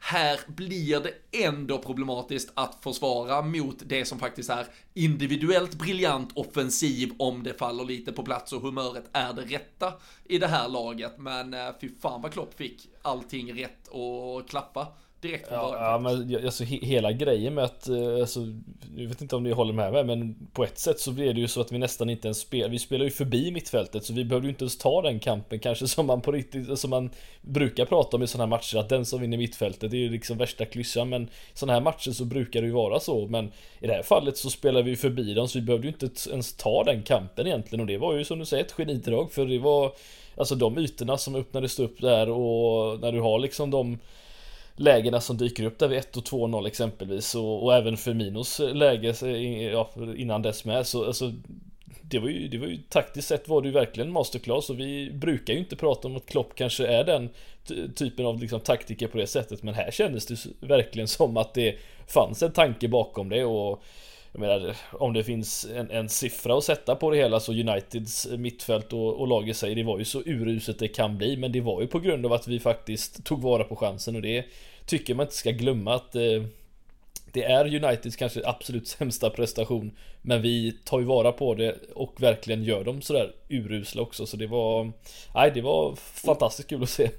[0.10, 7.12] här blir det ändå problematiskt att försvara mot det som faktiskt är individuellt briljant offensiv
[7.20, 9.94] om det faller lite på plats och humöret är det rätta
[10.26, 11.18] i det här laget.
[11.18, 14.88] Men eh, fy fan vad Klopp fick allting rätt och klappa
[15.22, 16.30] direkt från ja, början.
[16.32, 18.40] Ja, men alltså hela grejen med att, eh, alltså,
[18.96, 21.40] jag vet inte om ni håller med mig, men på ett sätt så blir det
[21.40, 24.26] ju så att vi nästan inte ens spelar, vi spelar ju förbi mittfältet så vi
[24.26, 27.10] behövde ju inte ens ta den kampen kanske som man på riktigt, som man
[27.42, 30.10] brukar prata om i sådana här matcher, att den som vinner mittfältet det är ju
[30.10, 33.52] liksom värsta klyschan, men i sådana här matcher så brukar det ju vara så, men
[33.80, 36.54] i det här fallet så spelar vi förbi dem så vi behövde ju inte ens
[36.54, 39.60] ta den kampen egentligen och det var ju som du säger ett genidrag för det
[39.60, 39.92] var
[40.40, 44.00] Alltså de ytorna som öppnades upp där och när du har liksom de
[44.78, 47.36] lägena som dyker upp där vid 1 och 2-0 exempelvis.
[47.36, 50.88] Och, och även Firminos läge eh, ja, innan dess med.
[50.88, 51.34] Så alltså
[52.02, 54.70] det var, ju, det var ju taktiskt sett var det ju verkligen masterclass.
[54.70, 57.30] Och vi brukar ju inte prata om att Klopp kanske är den
[57.96, 59.64] typen av liksom taktiker på det sättet.
[59.64, 61.76] Men här kändes det verkligen som att det
[62.08, 63.46] fanns en tanke bakom det.
[63.46, 63.84] Och
[64.32, 68.28] jag menar, om det finns en, en siffra att sätta på det hela så Uniteds
[68.38, 71.38] mittfält och, och lag i sig Det var ju så uruset det kan bli.
[71.38, 74.22] Men det var ju på grund av att vi faktiskt tog vara på chansen och
[74.22, 74.46] det
[74.86, 76.44] Tycker man inte ska glömma att eh,
[77.32, 79.92] Det är Uniteds kanske absolut sämsta prestation.
[80.22, 84.26] Men vi tar ju vara på det och verkligen gör dem sådär urusla också.
[84.26, 84.92] Så det var
[85.36, 87.10] Nej det var fantastiskt kul att se.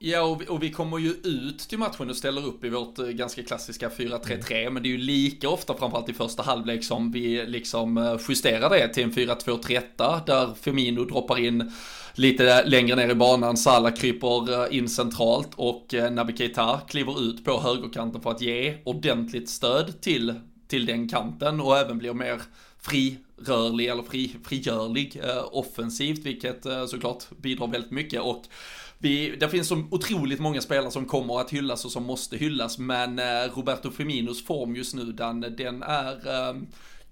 [0.00, 2.98] Ja, och vi, och vi, kommer ju ut till matchen och ställer upp i vårt
[2.98, 4.74] eh, ganska klassiska 4-3-3, mm.
[4.74, 8.70] men det är ju lika ofta, framförallt i första halvlek, som vi liksom eh, justerar
[8.70, 9.82] det till en 4-2-3-1,
[10.26, 11.72] där Firmino droppar in
[12.14, 17.44] lite längre ner i banan, Salah kryper eh, in centralt och Naby Keita kliver ut
[17.44, 20.34] på högerkanten för att ge ordentligt stöd till,
[20.68, 22.40] till den kanten och även blir mer
[22.80, 28.44] frirörlig eller fri, frigörlig eh, offensivt, vilket eh, såklart bidrar väldigt mycket och
[28.98, 32.78] vi, det finns så otroligt många spelare som kommer att hyllas och som måste hyllas,
[32.78, 36.56] men eh, Roberto Firminos form just nu, den, den är eh,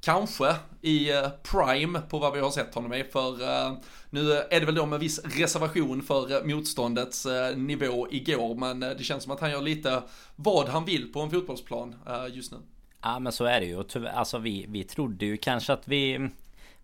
[0.01, 3.72] kanske i eh, prime på vad vi har sett honom i, för eh,
[4.11, 8.81] nu är det väl då med viss reservation för eh, motståndets eh, nivå igår, men
[8.81, 10.03] det känns som att han gör lite
[10.37, 11.94] vad han vill på en fotbollsplan
[12.33, 12.59] just nu.
[13.03, 14.09] Ja men så är det ju.
[14.09, 16.29] Alltså vi, vi trodde ju kanske att vi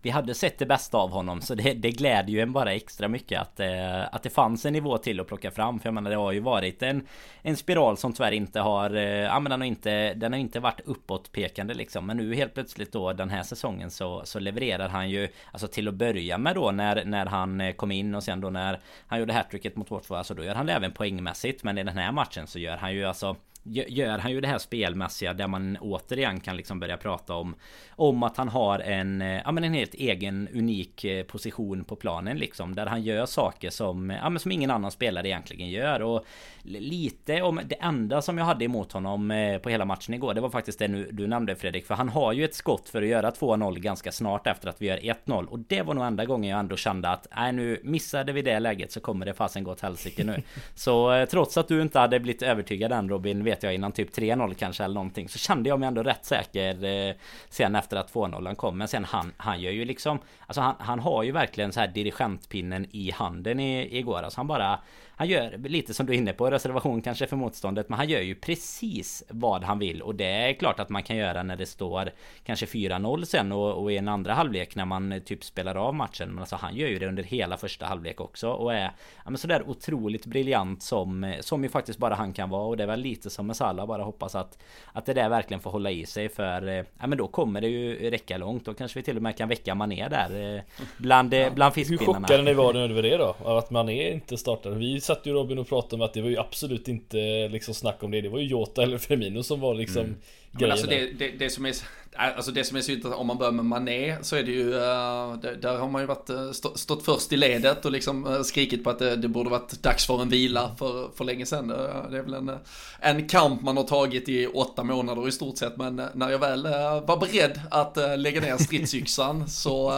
[0.03, 3.07] vi hade sett det bästa av honom så det, det gläder ju en bara extra
[3.07, 5.79] mycket att, eh, att det fanns en nivå till att plocka fram.
[5.79, 7.07] För jag menar det har ju varit en,
[7.41, 10.59] en spiral som tyvärr inte har, eh, ja men den har inte, den har inte
[10.59, 12.05] varit uppåtpekande liksom.
[12.05, 15.87] Men nu helt plötsligt då den här säsongen så, så levererar han ju, alltså till
[15.87, 19.19] att börja med då när, när han eh, kom in och sen då när han
[19.19, 21.63] gjorde hattricket mot Watford, alltså då gör han det även poängmässigt.
[21.63, 24.57] Men i den här matchen så gör han ju alltså gör han ju det här
[24.57, 27.55] spelmässiga där man återigen kan liksom börja prata om
[27.95, 31.95] om att han har en, eh, ja men en helt egen unik eh, position på
[31.95, 36.01] planen liksom där han gör saker som, ja men som ingen annan spelare egentligen gör.
[36.01, 36.25] Och
[36.63, 40.41] lite om det enda som jag hade emot honom eh, på hela matchen igår det
[40.41, 43.07] var faktiskt det nu, du nämnde Fredrik för han har ju ett skott för att
[43.07, 46.49] göra 2-0 ganska snart efter att vi gör 1-0 och det var nog enda gången
[46.49, 49.71] jag ändå kände att nej nu missade vi det läget så kommer det fasen gå
[49.71, 50.41] åt helsike nu.
[50.75, 54.53] Så trots att du inte hade blivit övertygad än Robin vet jag innan typ 3-0
[54.53, 57.15] kanske eller någonting så kände jag mig ändå rätt säker eh,
[57.49, 58.77] sen efter att 2-0 kom.
[58.77, 61.87] Men sen han, han gör ju liksom Alltså han, han har ju verkligen så här
[61.87, 64.23] dirigentpinnen i handen i, igår.
[64.23, 64.79] Alltså han bara
[65.23, 68.21] han gör lite som du är inne på, reservation kanske för motståndet Men han gör
[68.21, 71.65] ju precis vad han vill Och det är klart att man kan göra när det
[71.65, 72.11] står
[72.43, 76.29] Kanske 4-0 sen och, och i en andra halvlek när man typ spelar av matchen
[76.29, 78.91] Men alltså han gör ju det under hela första halvlek också Och är
[79.23, 82.83] ja, men sådär otroligt briljant som Som ju faktiskt bara han kan vara Och det
[82.83, 84.57] är väl lite som med Salah bara hoppas att
[84.91, 88.09] Att det där verkligen får hålla i sig för Ja men då kommer det ju
[88.09, 90.63] räcka långt Då kanske vi till och med kan väcka Mané där
[90.97, 91.49] Bland, ja.
[91.49, 93.35] bland fiskpinnarna Hur chockade ni var över det då?
[93.45, 94.75] Att Mané inte startade?
[94.75, 98.03] Vi satt ju Robin och pratade om att det var ju absolut inte liksom snack
[98.03, 98.21] om det.
[98.21, 100.15] Det var ju Jota eller Firmino som var liksom mm.
[100.51, 100.59] grejen.
[100.61, 101.73] Men alltså det, det, det, som är
[102.15, 104.67] Alltså det som är så intressant, om man börjar med Mané så är det ju,
[104.69, 108.89] uh, där har man ju varit, stå, stått först i ledet och liksom skrikit på
[108.89, 111.67] att det, det, borde varit dags för en vila för, för länge sedan.
[111.67, 112.51] det är väl en,
[112.99, 116.63] en kamp man har tagit i åtta månader i stort sett, men när jag väl
[117.07, 119.91] var beredd att lägga ner stridsyxan så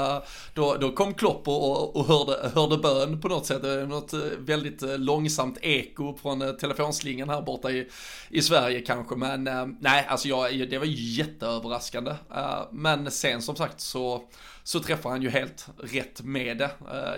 [0.54, 3.63] då, då kom Klopp och, och hörde, hörde bön på något sätt.
[3.89, 7.88] Något väldigt långsamt eko från telefonslingan här borta i,
[8.30, 9.43] i Sverige kanske, men
[9.80, 12.12] nej, alltså jag, det var jätteöverraskande överraskande.
[12.36, 14.24] Eh, men sen som sagt så,
[14.63, 16.72] så träffar han ju helt rätt med det.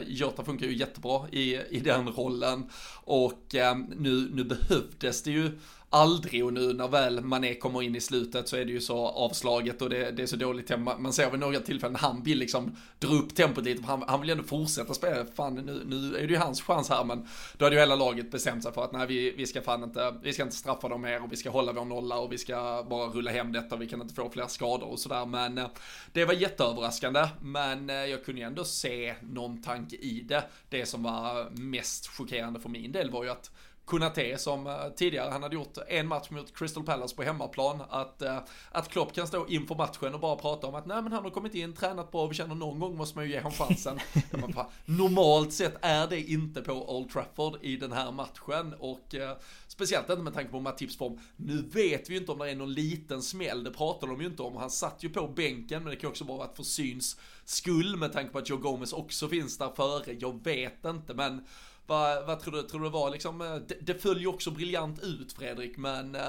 [0.07, 2.69] Göta Jota funkar ju jättebra i, i den rollen.
[3.03, 7.95] Och eh, nu, nu behövdes det ju aldrig och nu när väl Mané kommer in
[7.95, 10.91] i slutet så är det ju så avslaget och det, det är så dåligt tempo.
[10.99, 14.29] Man ser vid några tillfällen han vill liksom dra upp tempot lite, han, han vill
[14.29, 15.25] ändå fortsätta spela.
[15.35, 18.31] Fan, nu, nu är det ju hans chans här, men då hade ju hela laget
[18.31, 21.01] bestämt sig för att nej, vi, vi ska fan inte, vi ska inte straffa dem
[21.01, 23.87] mer och vi ska hålla vår nolla och vi ska bara rulla hem detta, vi
[23.87, 25.25] kan inte få fler skador och sådär.
[25.25, 25.67] Men eh,
[26.11, 30.43] det var jätteöverraskande, men eh, jag kunde ju ändå se någon tanke i det.
[30.69, 33.51] Det som var mest chockerande för min del var ju att
[33.87, 38.21] Kunate som eh, tidigare, han hade gjort en match mot Crystal Palace på hemmaplan, att,
[38.21, 38.39] eh,
[38.71, 41.31] att Klopp kan stå inför matchen och bara prata om att nej men han har
[41.31, 43.99] kommit in, tränat bra, vi känner någon gång måste man ju ge honom chansen.
[44.85, 50.09] Normalt sett är det inte på Old Trafford i den här matchen och eh, speciellt
[50.09, 51.19] inte med tanke på Matips form.
[51.35, 54.27] Nu vet vi ju inte om det är någon liten smäll, det pratar de ju
[54.27, 54.55] inte om.
[54.55, 58.31] Han satt ju på bänken, men det kan också vara för syns skull med tanke
[58.31, 60.15] på att Joe Gomez också finns där före.
[60.19, 61.45] Jag vet inte, men
[61.87, 62.63] vad, vad tror du?
[62.63, 66.15] Tror du det var liksom, eh, det, det föll ju också briljant ut Fredrik, men
[66.15, 66.21] uh,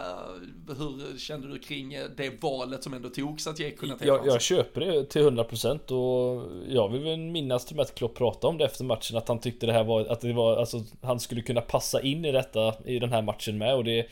[0.78, 4.42] hur kände du kring eh, det valet som ändå togs att ge kunna jag, jag
[4.42, 8.64] köper det till 100% och jag vill väl minnas till att Klopp pratade om det
[8.64, 11.60] efter matchen att han tyckte det här var, att det var, alltså han skulle kunna
[11.60, 14.06] passa in i detta, i den här matchen med och det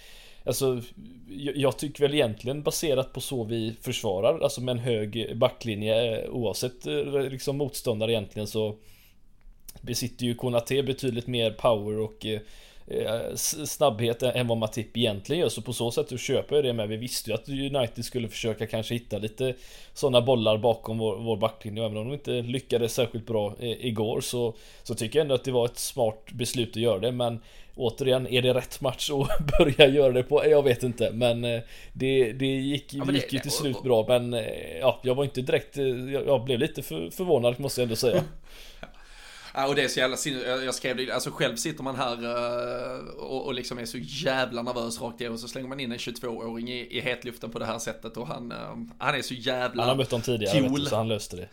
[0.45, 0.81] Alltså
[1.55, 6.85] jag tycker väl egentligen baserat på så vi försvarar, alltså med en hög backlinje oavsett
[7.31, 8.77] liksom motståndare egentligen så
[9.81, 12.41] besitter ju Konate betydligt mer power och eh,
[13.65, 15.49] snabbhet än vad Matip egentligen gör.
[15.49, 16.89] Så på så sätt så köper jag det med.
[16.89, 19.55] Vi visste ju att United skulle försöka kanske hitta lite
[19.95, 21.85] sådana bollar bakom vår, vår backlinje.
[21.85, 25.45] Även om de inte lyckades särskilt bra eh, igår så, så tycker jag ändå att
[25.45, 27.12] det var ett smart beslut att göra det.
[27.12, 27.41] Men
[27.79, 30.47] Återigen, är det rätt match att börja göra det på?
[30.47, 31.11] Jag vet inte.
[31.12, 31.61] Men eh,
[31.93, 34.05] det, det gick, ja, gick ju till slut bra.
[34.09, 34.33] Men
[34.81, 35.77] ja, jag var inte direkt
[36.27, 38.25] Jag blev lite för, förvånad måste jag ändå säga
[39.59, 40.16] Ja, och det är så jävla
[40.64, 44.62] Jag skrev det, alltså själv sitter man här uh, och, och liksom är så jävla
[44.62, 45.38] nervös rakt igenom.
[45.38, 48.53] Så slänger man in en 22-åring i, i hetluften på det här sättet och han,
[48.53, 48.59] uh,
[48.99, 50.81] han är så jävla Han har mött dem tidigare cool.
[50.81, 51.49] du, så han löste det.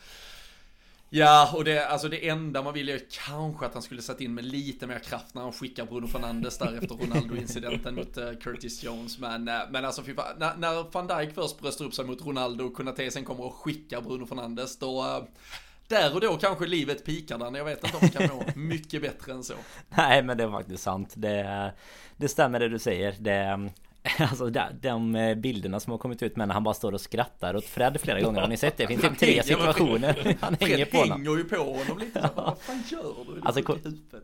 [1.09, 4.33] Ja, och det, alltså det enda man vill är kanske att han skulle satt in
[4.33, 8.83] med lite mer kraft när han skickar Bruno Fernandes där efter Ronaldo-incidenten mot uh, Curtis
[8.83, 9.19] Jones.
[9.19, 12.25] Men, uh, men alltså fy fan, när, när van Dijk först bröstar upp sig mot
[12.25, 15.23] Ronaldo och Kunate sen kommer och skickar Bruno Fernandes, då, uh,
[15.93, 19.31] där och då kanske livet pikar där, jag vet att de kan må mycket bättre
[19.31, 19.53] än så.
[19.89, 21.13] Nej men det är faktiskt sant.
[21.15, 21.71] Det,
[22.17, 23.15] det stämmer det du säger.
[23.19, 23.69] Det,
[24.19, 27.55] Alltså de, de bilderna som har kommit ut med när han bara står och skrattar
[27.55, 28.41] åt Fred flera gånger.
[28.41, 28.83] Har ni sett det?
[28.83, 30.37] Det finns typ tre situationer.
[30.41, 31.25] Han hänger på honom.
[31.25, 32.21] hänger ju på honom lite.
[32.21, 33.41] Så, vad fan gör du?
[33.43, 33.63] Alltså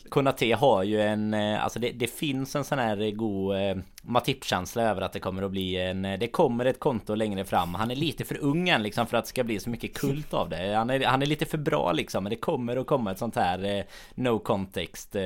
[0.09, 1.33] Konate har ju en...
[1.33, 3.55] Eh, alltså det, det, finns en sån här god...
[3.55, 6.01] Eh, Matip-känsla över att det kommer att bli en...
[6.01, 7.75] Det kommer ett konto längre fram.
[7.75, 10.33] Han är lite för ung än liksom för att det ska bli så mycket kult
[10.33, 10.75] av det.
[10.75, 12.23] Han är, han är lite för bra liksom.
[12.23, 13.83] Men det kommer att komma ett sånt här eh,
[14.15, 15.23] no context eh,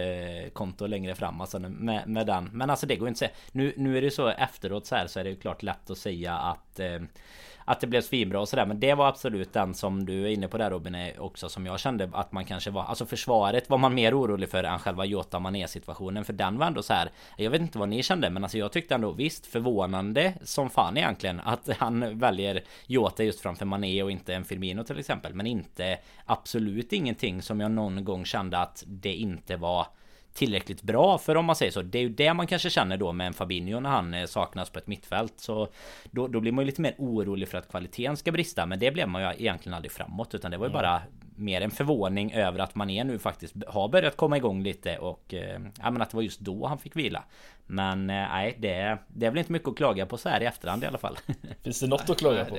[0.53, 1.41] konto längre fram.
[1.41, 2.49] Alltså med, med den.
[2.53, 3.31] Men alltså det går inte att säga.
[3.51, 5.97] Nu, nu är det så efteråt så här så är det ju klart lätt att
[5.97, 6.99] säga att eh,
[7.65, 10.47] att det blev svinbra och sådär Men det var absolut den som du är inne
[10.47, 13.93] på där Robin också Som jag kände att man kanske var Alltså försvaret var man
[13.93, 17.11] mer orolig för än själva Jota Mané situationen För den var ändå så här.
[17.37, 20.97] Jag vet inte vad ni kände men alltså jag tyckte ändå visst förvånande som fan
[20.97, 25.47] egentligen Att han väljer Jota just framför Mané och inte en Firmino till exempel Men
[25.47, 29.87] inte Absolut ingenting som jag någon gång kände att det inte var
[30.33, 31.81] tillräckligt bra för om man säger så.
[31.81, 34.69] Det är ju det man kanske känner då med en Fabinho när han eh, saknas
[34.69, 35.33] på ett mittfält.
[35.37, 35.67] Så
[36.11, 38.65] då, då blir man ju lite mer orolig för att kvaliteten ska brista.
[38.65, 40.35] Men det blev man ju egentligen aldrig framåt.
[40.35, 40.81] Utan det var ju mm.
[40.81, 41.01] bara
[41.35, 45.33] mer en förvåning över att man är nu faktiskt har börjat komma igång lite och
[45.33, 47.23] eh, ja, men att det var just då han fick vila.
[47.65, 50.45] Men eh, nej, det, det är väl inte mycket att klaga på så här i
[50.45, 51.17] efterhand i alla fall.
[51.63, 52.57] Finns det något att klaga på?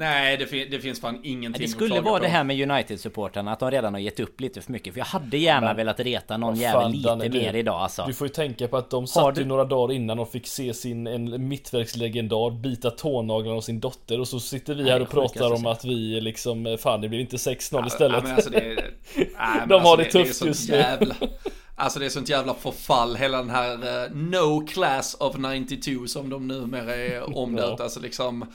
[0.00, 2.24] Nej, det, fin det finns fan ingenting Det skulle vara på.
[2.24, 4.94] det här med United-supportrarna, att de redan har gett upp lite för mycket.
[4.94, 8.04] För jag hade gärna men, velat reta någon jävel lite Danne, mer idag alltså.
[8.06, 10.74] Du får ju tänka på att de satt ju några dagar innan och fick se
[10.74, 15.52] sin en mittverkslegendar bita tånaglarna av sin dotter och så sitter vi här och pratar
[15.52, 18.24] om att vi liksom, fan det blir inte 6-0 istället.
[18.26, 18.58] Ja, alltså det,
[19.14, 19.26] nej,
[19.68, 21.14] de har alltså det, det tufft just jävla...
[21.20, 21.28] nu.
[21.74, 26.30] Alltså det är sånt jävla förfall, hela den här uh, No Class of 92 som
[26.30, 27.74] de numera är omdöpt.
[27.78, 27.84] ja.
[27.84, 28.46] Alltså liksom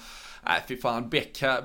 [0.48, 1.10] Nej fy fan,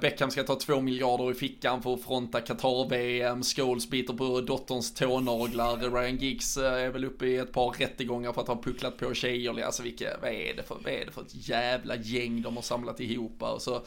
[0.01, 4.95] Beckham ska ta två miljarder i fickan för att fronta Qatar-VM, Scholes biter på dotterns
[4.95, 8.97] tånaglar, Ryan Giggs eh, är väl uppe i ett par rättegångar för att ha pucklat
[8.97, 9.65] på tjejer.
[9.65, 12.63] Alltså vilka, vad är det för, vad är det för ett jävla gäng de har
[12.63, 13.83] samlat ihop och så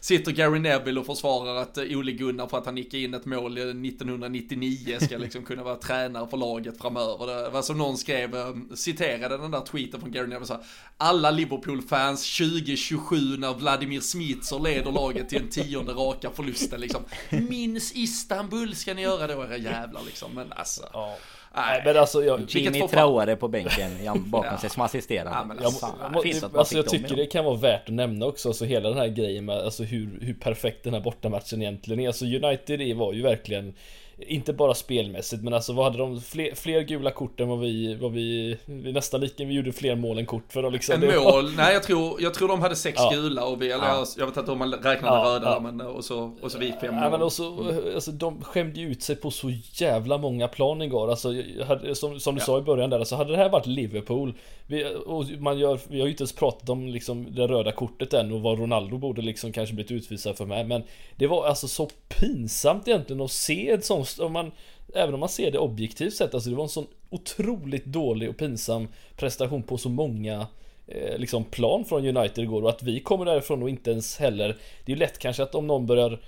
[0.00, 3.26] sitter Gary Neville och försvarar att eh, Ole Gunnar för att han gick in ett
[3.26, 7.26] mål 1999 ska liksom kunna vara tränare för laget framöver.
[7.26, 10.60] Det var som någon skrev, eh, citerade den där tweeten från Gary Neville så
[10.96, 14.00] alla Liverpool-fans 2027 när Vladimir
[14.38, 17.04] Smitser leder laget till en tionde raka förlusten liksom.
[17.30, 20.34] Minns Istanbul ska ni göra då era jävlar liksom.
[20.34, 20.88] Men alltså.
[20.92, 21.16] Ja.
[21.54, 23.90] Nej, men alltså jag, Jimmy Traore på bänken
[24.30, 24.58] bakom ja.
[24.58, 25.38] sig som assisterande.
[25.38, 28.48] Ja, men alltså, jag, finns alltså, jag tycker det kan vara värt att nämna också,
[28.48, 32.06] alltså hela den här grejen med alltså hur, hur perfekt den här bortamatchen egentligen är.
[32.06, 33.74] Alltså United var ju verkligen
[34.18, 37.94] inte bara spelmässigt men alltså vad hade de fler, fler gula kort än vad vi,
[37.94, 41.02] vad vi, vi nästan lika, vi gjorde fler mål än kort för dem liksom.
[41.02, 43.10] En mål, nej jag tror, jag tror de hade sex ja.
[43.10, 44.06] gula och vi, eller ja.
[44.16, 45.60] jag, vet inte om man räknade ja, röda ja.
[45.60, 47.04] men och så, och så vi fem mål.
[47.04, 47.56] Ja men också,
[47.94, 51.28] alltså de skämde ju ut sig på så jävla många plan igår alltså,
[51.66, 54.34] hade, som, som du sa i början där, alltså hade det här varit Liverpool
[54.66, 58.14] vi, och man gör, vi har ju inte ens pratat om liksom det röda kortet
[58.14, 60.82] än och vad Ronaldo borde liksom kanske blivit utvisad för med men
[61.16, 64.52] det var alltså så pinsamt egentligen att se ett sånt om man,
[64.94, 68.36] även om man ser det objektivt sett, alltså det var en sån otroligt dålig och
[68.36, 70.46] pinsam prestation på så många
[70.86, 72.62] eh, liksom plan från United igår.
[72.62, 74.48] Och att vi kommer därifrån och inte ens heller
[74.84, 76.20] Det är ju lätt kanske att om någon börjar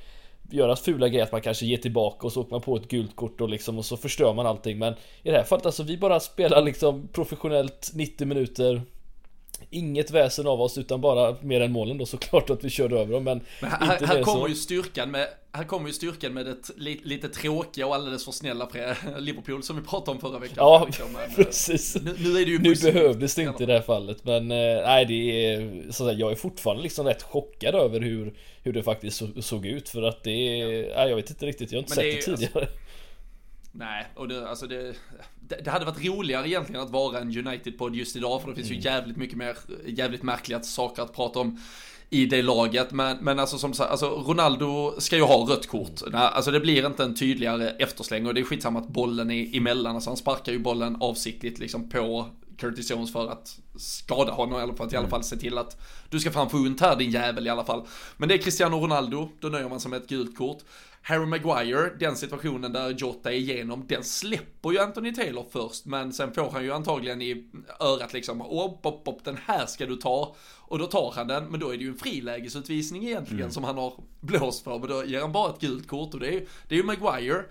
[0.50, 3.16] göra fula grejer att man kanske ger tillbaka och så åker man på ett gult
[3.16, 4.78] kort och liksom och så förstör man allting.
[4.78, 8.82] Men i det här fallet alltså vi bara spelar liksom professionellt 90 minuter.
[9.70, 13.12] Inget väsen av oss utan bara mer än målen då såklart att vi körde över
[13.12, 14.48] dem men, men här, här kommer så.
[14.48, 18.32] ju styrkan med Här kommer ju styrkan med det li, lite tråkiga och alldeles för
[18.32, 18.68] snälla
[19.18, 20.56] Liverpool som vi pratade om förra veckan.
[20.56, 21.96] Ja men, precis.
[21.96, 24.82] Nu, nu, är det ju Nu behövdes det inte i det här fallet men eh,
[24.86, 28.82] nej det är så att Jag är fortfarande liksom rätt chockad över hur Hur det
[28.82, 30.94] faktiskt så, såg ut för att det är ja.
[30.96, 32.64] Nej jag vet inte riktigt jag har inte men sett det, det tidigare.
[32.64, 32.78] Alltså,
[33.72, 34.94] Nej, och det, alltså det,
[35.64, 38.80] det hade varit roligare egentligen att vara en United-podd just idag, för det finns mm.
[38.80, 41.60] ju jävligt mycket mer, jävligt märkliga saker att prata om
[42.10, 42.92] i det laget.
[42.92, 46.02] Men, men alltså som sagt, alltså Ronaldo ska ju ha rött kort.
[46.02, 46.14] Mm.
[46.14, 49.94] Alltså det blir inte en tydligare eftersläng och det är skitsamma att bollen är emellan.
[49.94, 52.26] Alltså han sparkar ju bollen avsiktligt liksom på
[52.60, 55.10] Curtis Jones för att skada honom eller för att i alla mm.
[55.10, 57.86] fall se till att du ska fan få ont här din jävel i alla fall.
[58.16, 60.58] Men det är Cristiano Ronaldo, då nöjer man sig med ett gult kort.
[61.02, 66.12] Harry Maguire, den situationen där Jota är igenom, den släpper ju Anthony Taylor först, men
[66.12, 69.96] sen får han ju antagligen i örat liksom, upp, upp, upp, den här ska du
[69.96, 70.36] ta.
[70.58, 73.52] Och då tar han den, men då är det ju en frilägesutvisning egentligen mm.
[73.52, 76.28] som han har blåst för, men då ger han bara ett gult kort och det
[76.28, 77.44] är ju, det är ju Maguire,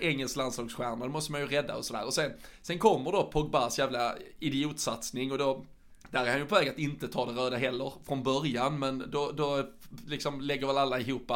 [0.00, 2.04] engelsk landslagsstjärna, det måste man ju rädda och sådär.
[2.04, 5.64] Och sen, sen kommer då Pogbas jävla idiotsatsning och då
[6.10, 9.10] där är han ju på väg att inte ta det röda heller från början, men
[9.10, 9.64] då, då
[10.06, 11.30] liksom lägger väl alla ihop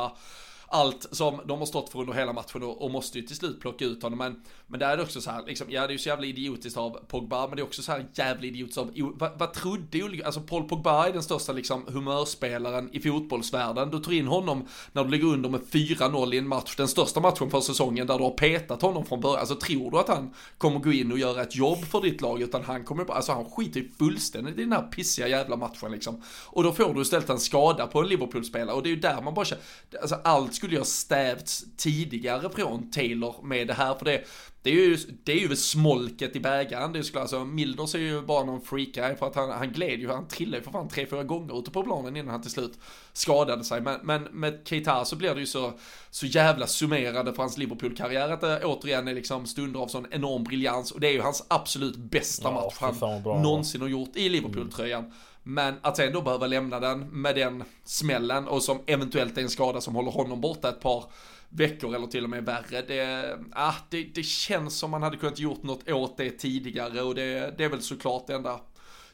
[0.75, 3.61] allt som de har stått för under hela matchen och, och måste ju till slut
[3.61, 4.19] plocka ut honom.
[4.19, 6.27] Men, men där är det också så här, liksom, ja det är ju så jävla
[6.27, 9.99] idiotiskt av Pogba, men det är också så här jävla idiotiskt av, vad, vad trodde
[9.99, 10.23] du?
[10.23, 13.91] alltså Paul Pogba är den största liksom humörspelaren i fotbollsvärlden.
[13.91, 17.21] Du tar in honom när du ligger under med 4-0 i en match, den största
[17.21, 19.41] matchen för säsongen där du har petat honom från början.
[19.41, 22.43] Alltså tror du att han kommer gå in och göra ett jobb för ditt lag,
[22.43, 25.93] utan han kommer bara, alltså han skiter ju fullständigt i den här pissiga jävla matchen
[25.93, 26.23] liksom.
[26.47, 29.23] Och då får du istället en skada på en Liverpool-spelare och det är ju där
[29.23, 29.65] man bara känner,
[30.01, 34.25] alltså allt skulle ha stävts tidigare från Taylor med det här, för det,
[34.63, 36.93] det är ju, det är ju smolket i bägaren.
[36.93, 40.11] Det skulle alltså, Milders är ju bara någon freak för att han, han gled ju,
[40.11, 42.79] han trillade ju för fan tre, fyra gånger ute på planen innan han till slut
[43.13, 43.81] skadade sig.
[43.81, 45.73] Men, men med Keita så blir det ju så,
[46.11, 50.45] så jävla summerande för hans Liverpool-karriär att det återigen är liksom stunder av sån enorm
[50.45, 54.29] briljans och det är ju hans absolut bästa ja, match han någonsin har gjort i
[54.29, 55.05] Liverpool-tröjan.
[55.05, 55.15] Mm.
[55.47, 59.51] Men att sen då behöva lämna den med den smällen och som eventuellt är en
[59.51, 61.05] skada som håller honom borta ett par
[61.49, 62.83] veckor eller till och med värre.
[62.83, 67.15] Det, ah, det, det känns som man hade kunnat gjort något åt det tidigare och
[67.15, 68.61] det, det är väl såklart det enda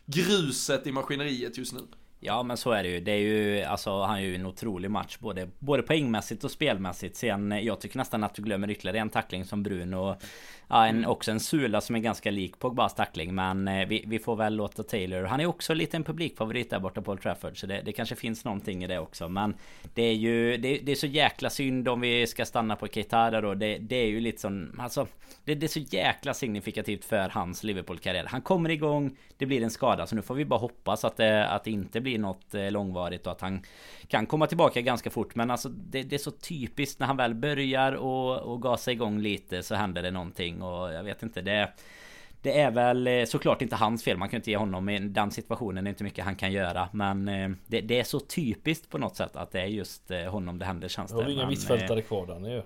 [0.07, 1.81] gruset i maskineriet just nu.
[2.23, 3.01] Ja men så är det ju.
[3.01, 7.17] Det är ju alltså han är ju en otrolig match både, både poängmässigt och spelmässigt.
[7.17, 10.17] Sen jag tycker nästan att du glömmer ytterligare en tackling som Bruno.
[10.73, 14.19] Ja, en, också en Sula som är ganska lik Pogbas tackling Men eh, vi, vi,
[14.19, 15.25] får väl låta Taylor.
[15.25, 18.17] Han är också lite en publikfavorit där borta på Old Trafford Så det, det kanske
[18.17, 19.29] finns någonting i det också.
[19.29, 19.55] Men
[19.95, 23.41] Det är ju det, det, är så jäkla synd om vi ska stanna på Keita
[23.41, 23.55] då.
[23.55, 25.07] Det, det är ju lite som Alltså
[25.45, 28.27] det, det, är så jäkla signifikativt för hans Liverpool-karriär.
[28.29, 31.49] Han kommer igång Det blir en skada så nu får vi bara hoppas att det,
[31.49, 33.63] att det inte blir något eh, långvarigt och att han
[34.09, 37.35] Kan komma tillbaka ganska fort Men alltså det, det är så typiskt när han väl
[37.35, 41.73] börjar och, och gasa igång lite så händer det någonting och jag vet inte det
[42.43, 44.17] det är väl eh, såklart inte hans fel.
[44.17, 45.85] Man kan inte ge honom i den situationen.
[45.85, 46.89] Det är inte mycket han kan göra.
[46.93, 50.59] Men eh, det, det är så typiskt på något sätt att det är just honom
[50.59, 51.17] det händer känns det.
[51.17, 52.63] Har inga mittfältare kvar där nu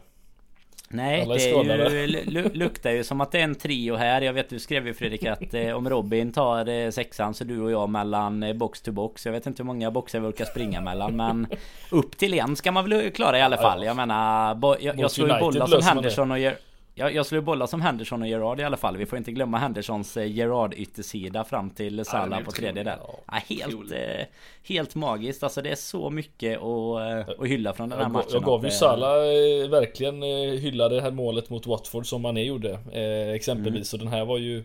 [0.89, 4.21] Nej, det är ju, luktar ju som att det är en trio här.
[4.21, 7.61] Jag vet du skrev ju Fredrik att eh, om Robin tar eh, sexan så du
[7.61, 9.27] och jag mellan eh, box to box.
[9.27, 11.47] Jag vet inte hur många boxar vi orkar springa mellan men
[11.91, 13.85] upp till en ska man väl klara i alla fall.
[13.85, 16.55] Jag menar, bo, jag, jag slår ju bollar som Henderson och gör
[16.95, 18.97] jag, jag slår bolla som Henderson och Gerard i alla fall.
[18.97, 22.99] Vi får inte glömma Hendersons eh, Gerard yttersida fram till Salah ja, på tredje där.
[23.27, 24.27] Ja, helt, eh,
[24.63, 25.43] helt magiskt.
[25.43, 28.31] Alltså det är så mycket att, eh, att hylla från den här jag, matchen.
[28.33, 32.45] Jag gav ju Salah eh, verkligen eh, hylla det här målet mot Watford som Mané
[32.45, 32.79] gjorde.
[32.93, 33.95] Eh, exempelvis.
[33.95, 34.01] Mm.
[34.01, 34.65] Och den här var ju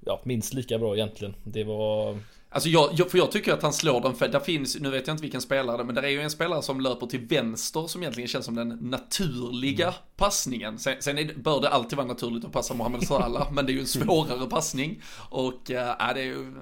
[0.00, 1.34] ja, minst lika bra egentligen.
[1.44, 2.16] Det var
[2.52, 5.14] Alltså jag, för jag tycker att han slår den, för där finns, nu vet jag
[5.14, 8.28] inte vilken spelare, men det är ju en spelare som löper till vänster som egentligen
[8.28, 9.94] känns som den naturliga mm.
[10.16, 10.78] passningen.
[10.78, 13.74] Sen, sen är, bör det alltid vara naturligt att passa Mohamed Salah, men det är
[13.74, 15.02] ju en svårare passning.
[15.30, 16.54] Och äh, det är ju,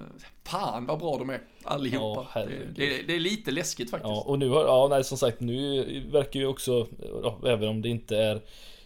[0.45, 2.27] fan vad bra de är allihopa.
[2.35, 4.11] Ja, det, det, det, är lite läskigt faktiskt.
[4.11, 6.87] Ja, och nu har, ja nej som sagt, nu verkar ju också,
[7.47, 8.41] även om det inte är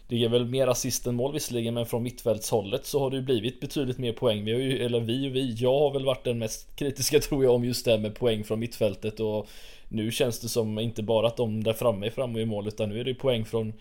[0.08, 3.22] det är väl mer assist än mål visserligen men från mittfältshållet så har det ju
[3.22, 4.44] blivit betydligt mer poäng.
[4.44, 7.44] Vi har ju, eller vi och vi, jag har väl varit den mest kritiska tror
[7.44, 9.48] jag om just det här med poäng från mittfältet och
[9.88, 12.88] nu känns det som inte bara att de där framme är framme i mål utan
[12.88, 13.72] nu är det poäng från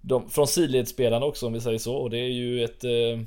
[0.00, 3.20] de, från sidledsspelarna också om vi säger så och det är ju ett eh,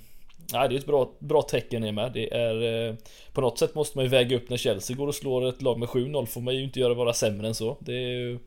[0.54, 2.12] Nej det är ett bra, bra tecken är med.
[2.14, 2.96] Det är eh,
[3.34, 5.80] På något sätt måste man ju väga upp när Chelsea går och slår ett lag
[5.80, 7.78] med 7-0 får man ju inte göra vara sämre än så.
[7.80, 8.40] Det är ju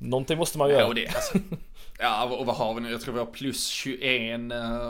[0.00, 0.80] Någonting måste man göra.
[0.80, 1.38] Ja, det, alltså,
[2.02, 2.90] Ja, och vad har vi nu?
[2.90, 4.38] Jag tror vi har plus 21 eh,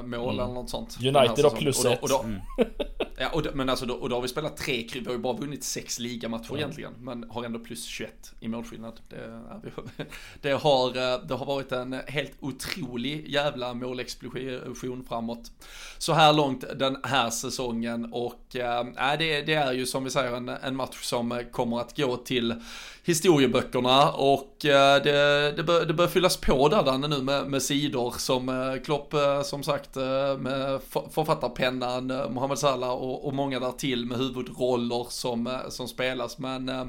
[0.03, 0.45] mål mm.
[0.45, 0.99] eller något sånt.
[1.01, 2.01] United har plus 1.
[2.25, 2.41] Mm.
[3.21, 5.03] Ja, och då, men alltså då, och då har vi spelat tre kryss.
[5.03, 6.59] Vi har ju bara vunnit sex ligamatcher mm.
[6.59, 6.93] egentligen.
[7.01, 9.01] Men har ändå plus 21 i målskillnad.
[9.09, 9.41] Det,
[10.41, 15.53] det, har, eh, det har varit en helt otrolig jävla målexplosion framåt.
[15.99, 18.12] Så här långt den här säsongen.
[18.12, 21.97] Och äh, det, det är ju som vi säger en, en match som kommer att
[21.97, 22.55] gå till
[23.05, 27.62] historieböckerna och eh, det, det, bör, det bör fyllas på där Danne nu med, med
[27.62, 29.14] sidor som Klopp
[29.45, 29.97] som sagt
[30.39, 36.39] med författarpennan, Mohamed Salah och, och många där till med huvudroller som, eh, som spelas.
[36.39, 36.85] Men, eh,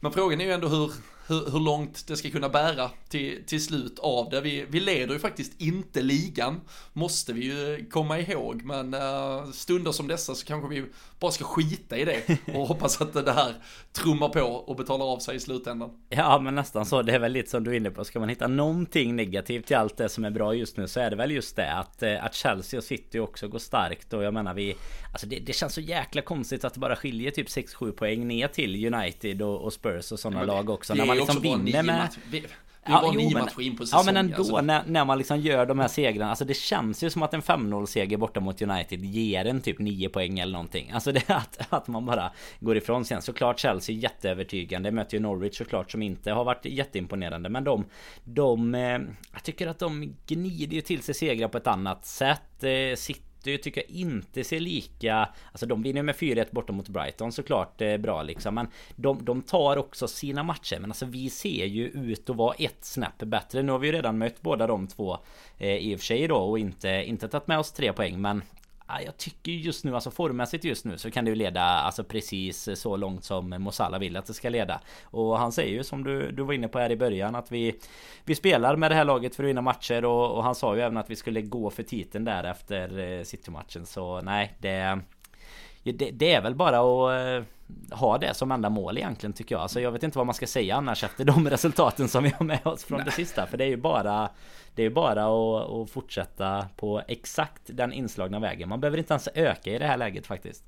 [0.00, 0.92] men frågan är ju ändå hur,
[1.26, 4.40] hur, hur, långt det ska kunna bära till, till slut av det.
[4.40, 6.60] Vi, vi leder ju faktiskt inte ligan,
[6.92, 8.62] måste vi ju komma ihåg.
[8.64, 10.84] Men uh, stunder som dessa så kanske vi
[11.20, 13.54] bara ska skita i det och hoppas att det här
[13.92, 15.90] trummar på och betalar av sig i slutändan.
[16.08, 18.04] Ja men nästan så, det är väl lite som du är inne på.
[18.04, 21.10] Ska man hitta någonting negativt till allt det som är bra just nu så är
[21.10, 24.34] det väl just det att, eh, att Chelsea och City också går starkt och jag
[24.34, 24.76] menar vi
[25.12, 28.48] Alltså det, det känns så jäkla konstigt att det bara skiljer typ 6-7 poäng ner
[28.48, 30.94] till United och, och Spurs och sådana ja, lag också.
[30.94, 32.08] När man liksom vinner med...
[32.30, 32.44] Vi,
[32.86, 34.06] Det är ja, nio matcher in på säsongen.
[34.06, 34.60] Ja men ändå alltså.
[34.60, 36.30] när, när man liksom gör de här segrarna.
[36.30, 39.78] Alltså det känns ju som att en 5-0 seger borta mot United ger en typ
[39.78, 40.90] 9 poäng eller någonting.
[40.94, 43.22] Alltså det är att, att man bara går ifrån sen.
[43.22, 44.90] Såklart Chelsea jätteövertygande.
[44.90, 47.48] Möter ju Norwich såklart som inte har varit jätteimponerande.
[47.48, 47.84] Men de...
[48.24, 48.74] De...
[48.74, 48.98] Eh,
[49.32, 52.64] jag tycker att de gnider ju till sig segrar på ett annat sätt.
[52.64, 55.28] Eh, sitter City tycker jag inte ser lika...
[55.52, 58.54] Alltså de vinner med 4-1 borta mot Brighton såklart eh, bra liksom.
[58.54, 60.78] Men de, de tar också sina matcher.
[60.80, 63.62] Men alltså vi ser ju ut att vara ett snäpp bättre.
[63.62, 65.18] Nu har vi ju redan mött båda de två
[65.58, 68.20] eh, i och för sig då och inte, inte tagit med oss tre poäng.
[68.20, 68.42] Men
[69.00, 72.68] jag tycker just nu, alltså formmässigt just nu så kan det ju leda alltså precis
[72.74, 74.80] så långt som Mosala vill att det ska leda.
[75.04, 77.74] Och han säger ju som du, du var inne på här i början att vi
[78.24, 80.82] Vi spelar med det här laget för att vinna matcher och, och han sa ju
[80.82, 83.86] även att vi skulle gå för titeln där efter eh, City-matchen.
[83.86, 85.00] Så nej, det
[85.82, 87.46] det, det, är väl bara att eh,
[87.98, 89.62] ha det som enda mål egentligen tycker jag.
[89.62, 92.46] Alltså jag vet inte vad man ska säga annars efter de resultaten som vi har
[92.46, 93.04] med oss från Nej.
[93.04, 93.46] det sista.
[93.46, 94.30] För det är ju bara
[94.74, 98.68] Det är bara att, att fortsätta på exakt den inslagna vägen.
[98.68, 100.64] Man behöver inte ens öka i det här läget faktiskt.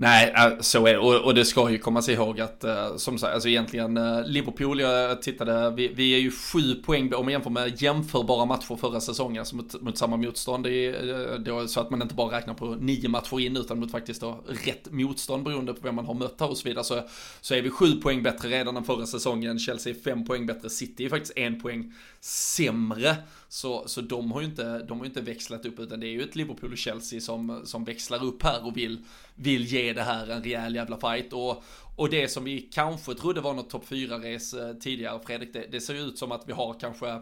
[0.00, 0.98] Nej, äh, så är det.
[0.98, 4.26] Och, och det ska ju komma sig ihåg att, äh, som sagt, alltså egentligen äh,
[4.26, 8.76] Liverpool, jag tittade, vi, vi, är ju sju poäng om man jämför med jämförbara matcher
[8.76, 10.64] förra säsongen, alltså mot, mot samma motstånd.
[10.64, 13.90] Det är då, så att man inte bara räknar på nio matcher in, utan mot
[13.90, 16.84] faktiskt då rätt motstånd beroende på vem man har mött här och så vidare.
[16.84, 17.02] Så,
[17.40, 19.58] så är vi sju poäng bättre redan än förra säsongen.
[19.58, 23.16] Chelsea är fem poäng bättre, City är faktiskt en poäng sämre.
[23.48, 26.22] Så, så de har ju inte, de har inte växlat upp, utan det är ju
[26.22, 28.98] ett Liverpool och Chelsea som, som växlar upp här och vill,
[29.34, 31.32] vill ge är det här en rejäl jävla fight.
[31.32, 31.64] Och,
[31.96, 35.80] och det som vi kanske trodde var något topp 4-race eh, tidigare, Fredrik, det, det
[35.80, 37.20] ser ju ut som att vi har kanske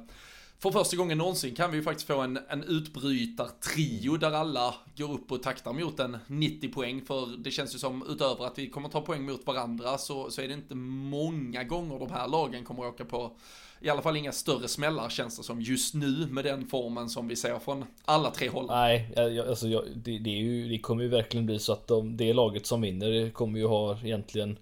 [0.58, 5.12] för första gången någonsin kan vi ju faktiskt få en, en utbrytartrio där alla går
[5.12, 7.02] upp och taktar mot en 90 poäng.
[7.02, 10.42] För det känns ju som utöver att vi kommer ta poäng mot varandra så, så
[10.42, 13.36] är det inte många gånger de här lagen kommer åka på
[13.81, 17.29] i alla fall inga större smällar känns det som just nu med den formen som
[17.29, 18.66] vi ser från alla tre håll.
[18.68, 19.12] Nej,
[19.49, 22.33] alltså jag, det, det, är ju, det kommer ju verkligen bli så att de, det
[22.33, 24.59] laget som vinner kommer ju ha egentligen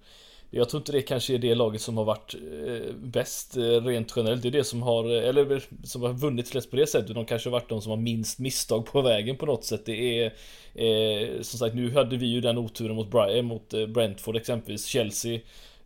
[0.57, 2.35] jag tror inte det kanske är det laget som har varit
[2.67, 4.43] eh, bäst eh, rent generellt.
[4.43, 7.15] Det är det som har, eh, eller som har vunnit flest på det sättet.
[7.15, 9.87] De kanske har varit de som har minst misstag på vägen på något sätt.
[9.87, 10.33] Det är
[10.75, 14.37] eh, som sagt, nu hade vi ju den oturen mot, Brian, eh, mot eh, Brentford
[14.37, 14.87] exempelvis.
[14.87, 15.41] Chelsea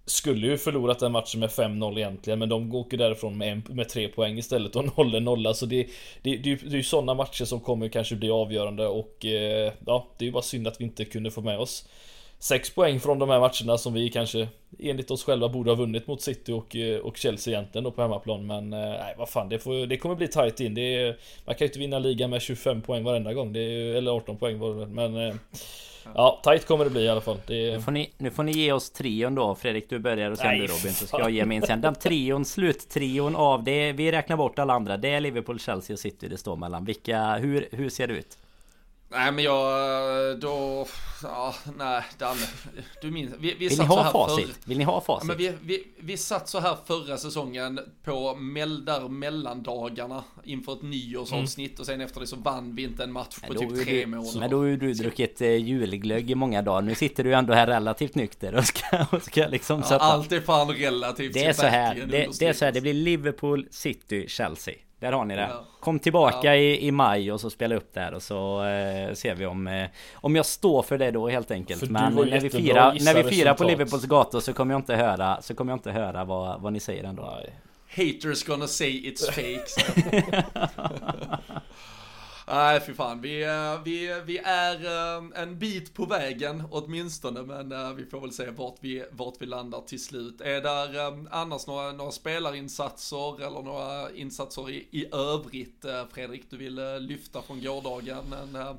[0.09, 3.88] skulle ju förlorat den matchen med 5-0 egentligen men de åker därifrån med, en, med
[3.88, 5.86] 3 poäng istället och håller nolla så alltså det,
[6.22, 10.06] det, det, det är ju sådana matcher som kommer kanske bli avgörande och eh, ja
[10.18, 11.88] det är ju bara synd att vi inte kunde få med oss.
[12.39, 16.07] 6 poäng från de här matcherna som vi kanske enligt oss själva borde ha vunnit
[16.07, 19.49] mot City och, eh, och Chelsea egentligen då på hemmaplan men eh, nej vad fan
[19.49, 22.30] det, får, det kommer bli tight in det är, Man kan ju inte vinna ligan
[22.30, 25.34] med 25 poäng varenda gång är, eller 18 poäng var det men eh,
[26.14, 27.36] Ja, tight kommer det bli i alla fall.
[27.47, 27.72] Det...
[27.72, 29.55] Nu, får ni, nu får ni ge oss trion då.
[29.55, 30.93] Fredrik, du börjar och sen Nej, du Robin.
[30.93, 31.80] Så ska jag ge min sen.
[31.80, 33.93] Den trion, sluttrion av det.
[33.93, 34.97] Vi räknar bort alla andra.
[34.97, 36.84] Det är Liverpool, Chelsea och City det står mellan.
[36.84, 38.39] Vilka, hur, hur ser det ut?
[39.11, 40.86] Nej men jag, då,
[41.22, 42.40] ja, nej Danne,
[43.02, 44.46] du minns, vi, vi Vill ni ha facit?
[44.46, 45.28] Förr, Vill ni ha facit?
[45.28, 50.72] Ja, men vi, vi, vi satt så här förra säsongen på mell, där mellandagarna inför
[50.72, 51.80] ett nyårsavsnitt mm.
[51.80, 54.40] och sen efter det så vann vi inte en match på typ tre du, månader.
[54.40, 56.82] Men då har ju du druckit eh, julglögg i många dagar.
[56.82, 59.94] Nu sitter du ändå här relativt nykter och ska, och ska liksom sätta...
[59.94, 61.34] Ja, allt är fan relativt.
[61.34, 64.74] Det är så här, det, det är så här, det blir Liverpool, City, Chelsea.
[65.01, 65.49] Där har ni det.
[65.51, 65.64] Ja.
[65.80, 66.55] Kom tillbaka ja.
[66.55, 69.88] i, i maj och så spela upp där och så eh, ser vi om eh,
[70.14, 71.80] Om jag står för det då helt enkelt.
[71.80, 74.96] För Men när vi, firar, när vi firar på Liverpools gator så kommer jag inte
[74.96, 77.34] höra Så kommer jag inte höra vad, vad ni säger ändå.
[77.36, 77.55] Nej.
[77.90, 79.66] Haters gonna say it's fake.
[82.51, 83.20] Nej, fy fan.
[83.20, 88.20] Vi, eh, vi, vi är eh, en bit på vägen åtminstone, men eh, vi får
[88.20, 90.40] väl se vart vi, vart vi landar till slut.
[90.40, 96.96] Är där annars några, några spelarinsatser eller några insatser i, i övrigt, Fredrik, du vill
[96.99, 98.32] lyfta från gårdagen?
[98.32, 98.78] En,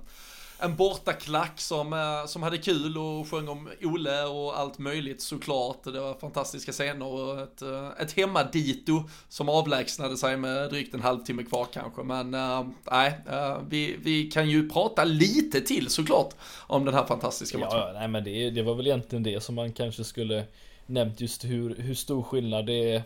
[0.62, 5.84] en bortaklack som, eh, som hade kul och sjöng om Ole och allt möjligt såklart.
[5.84, 11.02] Det var fantastiska scener och ett, eh, ett hemmadito som avlägsnade sig med drygt en
[11.02, 12.04] halvtimme kvar kanske.
[12.04, 16.34] Men äh, nej, äh, vi, vi kan ju prata lite till såklart
[16.68, 17.80] om den här fantastiska matchen.
[17.80, 20.46] Ja, nej men det, det var väl egentligen det som man kanske skulle
[20.86, 23.04] nämnt just hur, hur stor skillnad det är,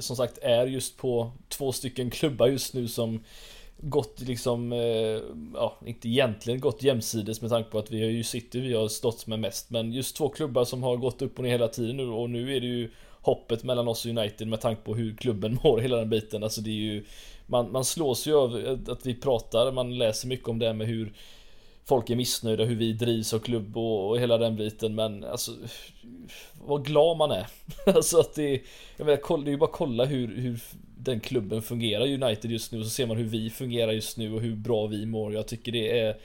[0.00, 3.20] som sagt är just på två stycken klubbar just nu som
[3.80, 5.20] gått liksom, eh,
[5.54, 8.88] ja inte egentligen gått jämsides med tanke på att vi har ju City vi har
[8.88, 11.96] stått med mest men just två klubbar som har gått upp och ner hela tiden
[11.96, 15.16] nu och nu är det ju hoppet mellan oss och United med tanke på hur
[15.16, 16.42] klubben mår hela den biten.
[16.42, 17.04] Alltså det är ju
[17.46, 20.86] man, man slås ju av att vi pratar, man läser mycket om det här med
[20.86, 21.12] hur
[21.88, 25.52] folk är missnöjda hur vi drivs och klubb och, och hela den biten men alltså
[26.66, 27.46] vad glad man är.
[27.86, 28.62] alltså att det,
[28.96, 30.60] jag menar, det är ju bara att kolla hur, hur
[30.98, 34.34] den klubben fungerar United just nu och så ser man hur vi fungerar just nu
[34.34, 35.34] och hur bra vi mår.
[35.34, 36.16] Jag tycker det är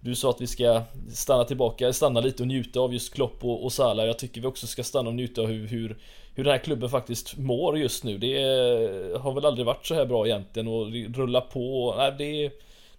[0.00, 0.82] du sa att vi ska
[1.12, 4.06] stanna tillbaka, stanna lite och njuta av just Klopp och, och Salah.
[4.06, 5.98] Jag tycker vi också ska stanna och njuta av hur, hur,
[6.34, 8.18] hur den här klubben faktiskt mår just nu.
[8.18, 11.94] Det är, har väl aldrig varit så här bra egentligen och rulla på.
[11.98, 12.50] Nej, det är,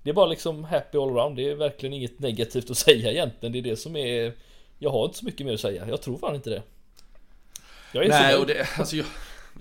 [0.04, 1.36] det är bara liksom happy all around.
[1.36, 3.54] Det är verkligen inget negativt att säga egentligen.
[3.54, 4.34] Det är det som är...
[4.80, 5.88] Jag har inte så mycket mer att säga.
[5.88, 6.64] Jag tror fan inte det.
[7.92, 9.06] Jag är Nej, och det, alltså jag,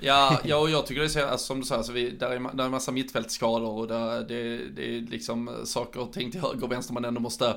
[0.00, 2.30] Ja, ja och jag tycker det är så, alltså, som du säger, alltså, vi, där,
[2.30, 6.40] är, där är massa mittfältsskador och där, det, det är liksom saker och ting till
[6.40, 7.54] höger och vänster man ändå måste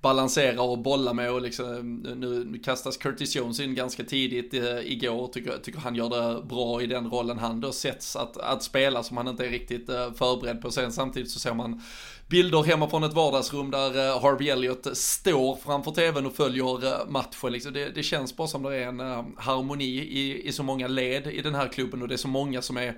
[0.00, 4.92] balansera och bolla med och liksom, eh, nu kastas Curtis Jones in ganska tidigt eh,
[4.92, 8.62] igår, tycker, tycker han gör det bra i den rollen han då sätts att, att
[8.62, 10.70] spela som han inte är riktigt eh, förberedd på.
[10.70, 11.82] Sen samtidigt så ser man
[12.30, 17.08] bilder hemma från ett vardagsrum där eh, Harvey Elliott står framför tvn och följer eh,
[17.08, 17.52] matchen.
[17.52, 20.88] Liksom det, det känns bara som det är en eh, harmoni i, i så många
[20.88, 22.94] led i den här klubben och det är så många som är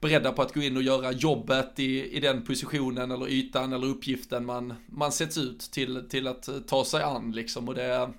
[0.00, 3.86] beredda på att gå in och göra jobbet i, i den positionen eller ytan eller
[3.86, 7.68] uppgiften man, man sätts ut till, till att eh, ta sig an liksom.
[7.68, 8.12] Och det är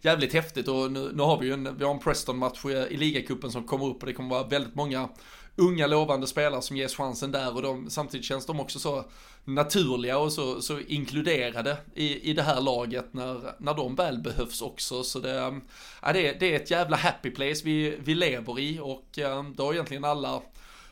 [0.00, 3.52] jävligt häftigt och nu, nu har vi ju en, vi har en Preston-match i ligacupen
[3.52, 5.08] som kommer upp och det kommer vara väldigt många
[5.56, 9.04] unga lovande spelare som ges chansen där och de, samtidigt känns de också så
[9.44, 14.62] naturliga och så, så inkluderade i, i det här laget när, när de väl behövs
[14.62, 15.02] också.
[15.02, 15.60] Så det,
[16.02, 19.62] ja, det, det är ett jävla happy place vi, vi lever i och ja, det
[19.62, 20.42] har egentligen alla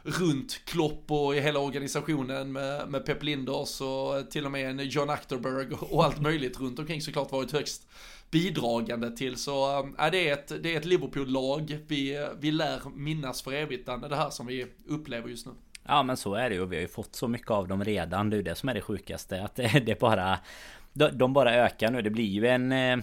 [0.06, 4.88] runt Klopp och i hela organisationen med, med Pep Linders och till och med en
[4.88, 7.88] John Achterberg och allt möjligt runt omkring såklart varit högst
[8.30, 9.36] bidragande till.
[9.36, 13.86] Så äh, det är ett, det är ett Liverpool-lag vi, vi lär minnas för evigt,
[13.86, 15.52] det här som vi upplever just nu.
[15.88, 17.84] Ja men så är det ju och vi har ju fått så mycket av dem
[17.84, 18.30] redan.
[18.30, 19.42] Det är ju det som är det sjukaste.
[19.42, 20.38] Att det, det bara
[20.96, 22.02] de bara ökar nu.
[22.02, 22.72] Det blir ju en...
[22.72, 22.96] Eh,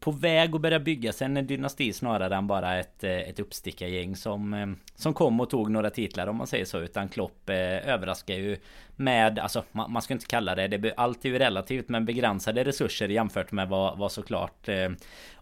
[0.00, 4.54] på väg att börja byggas en dynasti snarare än bara ett, eh, ett uppstickargäng som,
[4.54, 6.78] eh, som kom och tog några titlar om man säger så.
[6.78, 8.56] Utan Klopp överraskar ju
[9.00, 12.64] med, alltså man, man ska inte kalla det, det allt är ju relativt men begränsade
[12.64, 14.90] resurser jämfört med vad, vad såklart eh,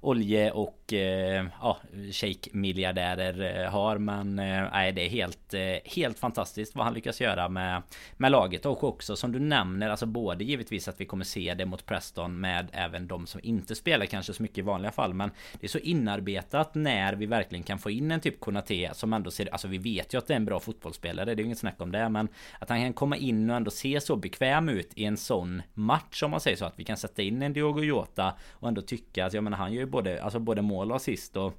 [0.01, 1.77] olje och eh, ja,
[2.13, 3.99] shake-miljardärer eh, har.
[3.99, 7.83] Men eh, nej, det är helt, eh, helt fantastiskt vad han lyckas göra med,
[8.17, 8.67] med laget.
[8.67, 12.41] Och också som du nämner, alltså både givetvis att vi kommer se det mot Preston
[12.41, 15.15] med även de som inte spelar kanske så mycket i vanliga fall.
[15.15, 15.31] Men
[15.61, 19.31] det är så inarbetat när vi verkligen kan få in en typ Konate som ändå
[19.31, 21.59] ser, alltså vi vet ju att det är en bra fotbollsspelare, det är ju inget
[21.59, 22.09] snack om det.
[22.09, 22.29] Men
[22.59, 26.23] att han kan komma in och ändå se så bekväm ut i en sån match
[26.23, 26.65] om man säger så.
[26.65, 29.73] Att vi kan sätta in en Diogo Jota och ändå tycka att, jag menar han
[29.73, 31.55] gör ju både, alltså både mål och assist och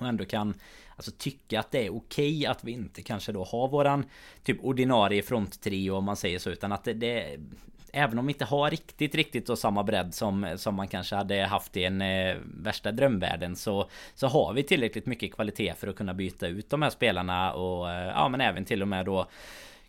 [0.00, 0.54] och ändå kan
[0.96, 4.04] Alltså tycka att det är okej att vi inte kanske då har våran
[4.42, 7.38] Typ ordinarie fronttrio om man säger så utan att det, det
[7.92, 11.44] Även om vi inte har riktigt riktigt då samma bredd som, som man kanske hade
[11.44, 15.96] haft i en eh, värsta drömvärlden så Så har vi tillräckligt mycket kvalitet för att
[15.96, 19.26] kunna byta ut de här spelarna och eh, ja men även till och med då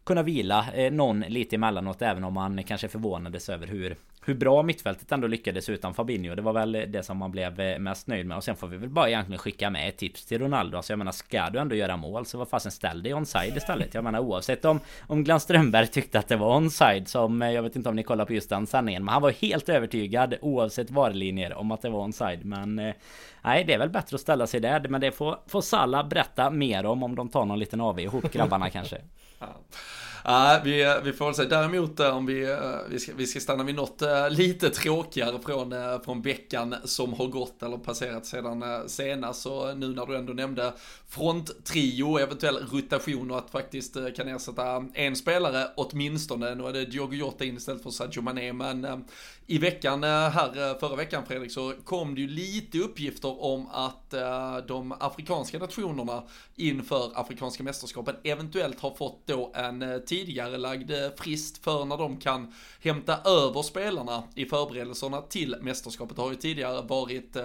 [0.04, 4.63] kunna vila eh, någon lite emellanåt även om man kanske förvånades över hur hur bra
[4.63, 6.36] mittfältet ändå lyckades utan Fabinho.
[6.36, 8.38] Det var väl det som man blev eh, mest nöjd med.
[8.38, 10.78] Och sen får vi väl bara egentligen skicka med ett tips till Ronaldo.
[10.78, 13.93] Alltså jag menar, ska du ändå göra mål så vad fasen ställ dig onside istället.
[13.93, 17.63] Jag menar oavsett om, om Glenn Strömberg tyckte att det var onside som, eh, jag
[17.63, 19.05] vet inte om ni kollar på just den sändningen.
[19.05, 22.45] Men han var helt övertygad oavsett varlinjer om att det var onside.
[22.45, 22.93] Men eh,
[23.41, 24.88] nej, det är väl bättre att ställa sig där.
[24.88, 28.32] Men det får, får Salla berätta mer om, om de tar någon liten AV ihop
[28.34, 28.97] grabbarna kanske.
[30.24, 32.57] Ja, vi, eh, vi får väl säga däremot eh, om vi, eh,
[32.89, 35.74] vi, ska, vi ska stanna vid något lite tråkigare från,
[36.05, 39.41] från veckan som har gått eller passerat sedan senast.
[39.41, 40.74] Så nu när du ändå nämnde
[41.07, 46.55] fronttrio, eventuell rotation och att faktiskt kan ersätta en spelare åtminstone.
[46.55, 49.05] Nu är det Diogo Jota in istället för Sadio Mané, men
[49.48, 53.68] i veckan eh, här, eh, förra veckan Fredrik, så kom det ju lite uppgifter om
[53.72, 56.24] att eh, de afrikanska nationerna
[56.56, 62.54] inför afrikanska mästerskapen eventuellt har fått då en tidigare lagd frist för när de kan
[62.82, 66.16] hämta över spelarna i förberedelserna till mästerskapet.
[66.16, 67.38] Det har ju tidigare varit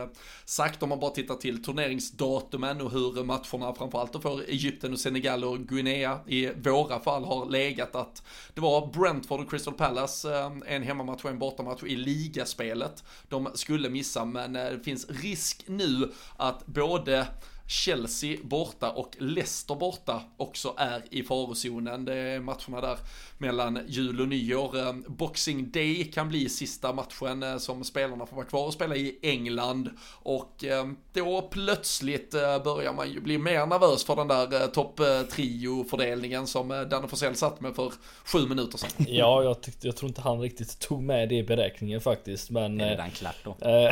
[0.45, 5.45] sagt om man bara tittar till turneringsdatumen och hur matcherna framförallt för Egypten och Senegal
[5.45, 8.23] och Guinea i våra fall har legat att
[8.55, 13.05] det var Brentford och Crystal Palace, en hemmamatch och en bortamatch i ligaspelet.
[13.29, 17.27] De skulle missa men det finns risk nu att både
[17.67, 22.05] Chelsea borta och Leicester borta också är i farozonen.
[22.05, 22.99] Det är matcherna där
[23.39, 24.79] mellan jul och nyår.
[24.79, 28.97] Eh, Boxing Day kan bli sista matchen eh, som spelarna får vara kvar och spela
[28.97, 29.91] i England
[30.23, 30.65] och
[31.13, 32.31] då plötsligt
[32.65, 35.01] börjar man ju bli mer nervös för den där topp
[35.31, 37.93] trio-fördelningen som Danne Forsell satt med för
[38.25, 38.91] sju minuter sedan.
[39.09, 42.51] Ja, jag, tyckte, jag tror inte han riktigt tog med det i beräkningen faktiskt.
[42.51, 43.57] Men, det är redan klart då.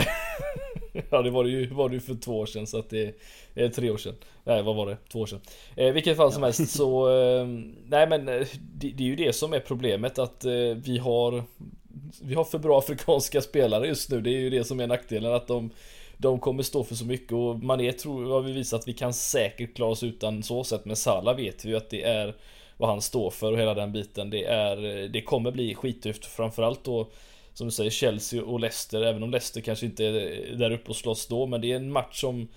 [1.11, 3.15] ja, det var det ju, var det ju för två år sedan så att det
[3.55, 4.15] är tre år sedan.
[4.45, 4.97] Nej, vad var det?
[5.13, 5.41] Två år sedan.
[5.77, 6.47] Eh, vilket fall som ja.
[6.47, 7.47] helst så, eh,
[7.87, 8.47] nej men det,
[8.79, 11.43] det, är ju det som är problemet att eh, vi har
[12.23, 14.21] vi har för bra afrikanska spelare just nu.
[14.21, 15.71] Det är ju det som är nackdelen att de
[16.17, 19.13] de kommer stå för så mycket och Mané tror har vi visat att vi kan
[19.15, 22.35] säkert klara oss utan så sätt Men Salah vet vi ju att det är
[22.77, 24.31] vad han står för och hela den biten.
[24.31, 27.09] Det är Det kommer bli skittufft framförallt då
[27.55, 30.97] som du säger Chelsea och Leicester, även om Leicester kanske inte är där uppe och
[30.97, 32.49] slåss då, men det är en match som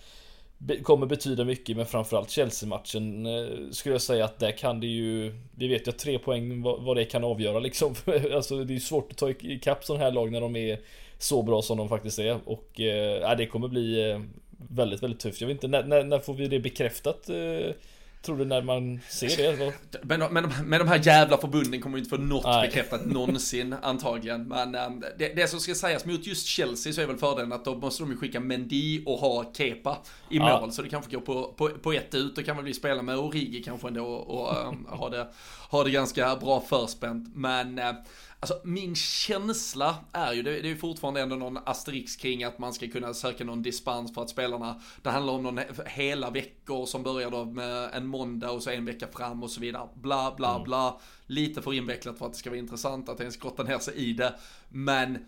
[0.84, 5.34] kommer betyda mycket, men framförallt Chelsea-matchen eh, skulle jag säga att där kan det ju,
[5.56, 7.96] vi vet ju att tre poäng vad, det kan avgöra liksom.
[8.34, 10.80] alltså det är svårt att ta ikapp sådana här lag när de är
[11.20, 14.22] så bra som de faktiskt är och eh, det kommer bli eh,
[14.70, 15.42] väldigt, väldigt tufft.
[15.42, 17.30] Jag vet inte, när, när, när får vi det bekräftat?
[17.30, 17.72] Eh,
[18.28, 19.74] Tror du när man ser det?
[20.04, 22.68] Men, men, men de här jävla förbunden kommer ju inte få något Nej.
[22.68, 24.48] bekräftat någonsin antagligen.
[24.48, 27.66] Men um, det, det som ska sägas mot just Chelsea så är väl fördelen att
[27.66, 29.98] då måste de ju skicka Mendy och ha Kepa
[30.30, 30.50] i mål.
[30.50, 30.72] Ja.
[30.72, 32.36] Så det kanske går på, på, på ett ut.
[32.36, 35.28] Då kan väl vi spela med Origi kanske ändå och um, ha, det,
[35.70, 37.36] ha det ganska bra förspänt.
[37.36, 37.86] Men uh,
[38.40, 42.74] Alltså min känsla är ju, det, är ju fortfarande ändå någon asterix kring att man
[42.74, 47.04] ska kunna söka någon dispens för att spelarna, det handlar om någon hela veckor som
[47.04, 49.90] börjar då med en måndag och så en vecka fram och så vidare.
[49.96, 50.64] Bla bla mm.
[50.64, 51.00] bla.
[51.26, 54.14] Lite för invecklat för att det ska vara intressant att ens grotta ner sig i
[54.14, 54.36] det.
[54.70, 55.26] Men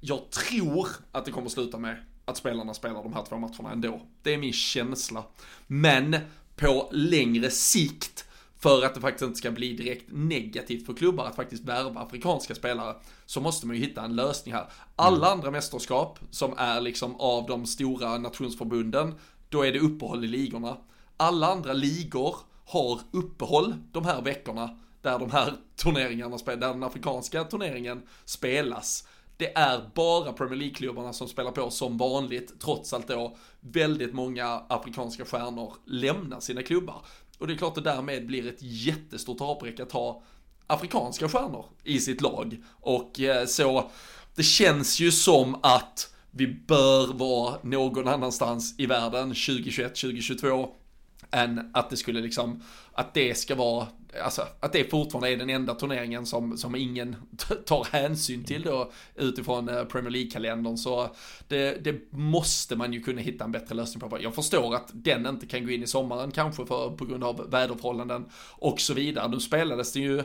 [0.00, 4.00] jag tror att det kommer sluta med att spelarna spelar de här två matcherna ändå.
[4.22, 5.24] Det är min känsla.
[5.66, 6.16] Men
[6.56, 8.24] på längre sikt
[8.62, 12.54] för att det faktiskt inte ska bli direkt negativt för klubbar att faktiskt värva afrikanska
[12.54, 12.94] spelare,
[13.26, 14.66] så måste man ju hitta en lösning här.
[14.96, 15.38] Alla mm.
[15.38, 19.14] andra mästerskap som är liksom av de stora nationsförbunden,
[19.48, 20.76] då är det uppehåll i ligorna.
[21.16, 22.36] Alla andra ligor
[22.66, 29.08] har uppehåll de här veckorna där de här turneringarna, där den afrikanska turneringen spelas.
[29.36, 34.62] Det är bara Premier League-klubbarna som spelar på som vanligt, trots att då väldigt många
[34.68, 37.02] afrikanska stjärnor lämnar sina klubbar.
[37.40, 40.22] Och det är klart att det därmed blir ett jättestort avbräck att ha
[40.66, 42.56] afrikanska stjärnor i sitt lag.
[42.70, 43.90] Och eh, så,
[44.34, 50.68] det känns ju som att vi bör vara någon annanstans i världen 2021, 2022
[51.30, 52.62] än att det skulle liksom,
[52.92, 53.86] att det ska vara,
[54.24, 57.16] alltså att det fortfarande är den enda turneringen som, som ingen
[57.66, 60.76] tar hänsyn till då utifrån eh, Premier League-kalendern.
[60.76, 61.10] Så
[61.48, 64.18] det, det måste man ju kunna hitta en bättre lösning på.
[64.22, 67.50] Jag förstår att den inte kan gå in i sommaren kanske för, på grund av
[67.50, 69.28] väderförhållanden och så vidare.
[69.28, 70.22] Nu spelades det ju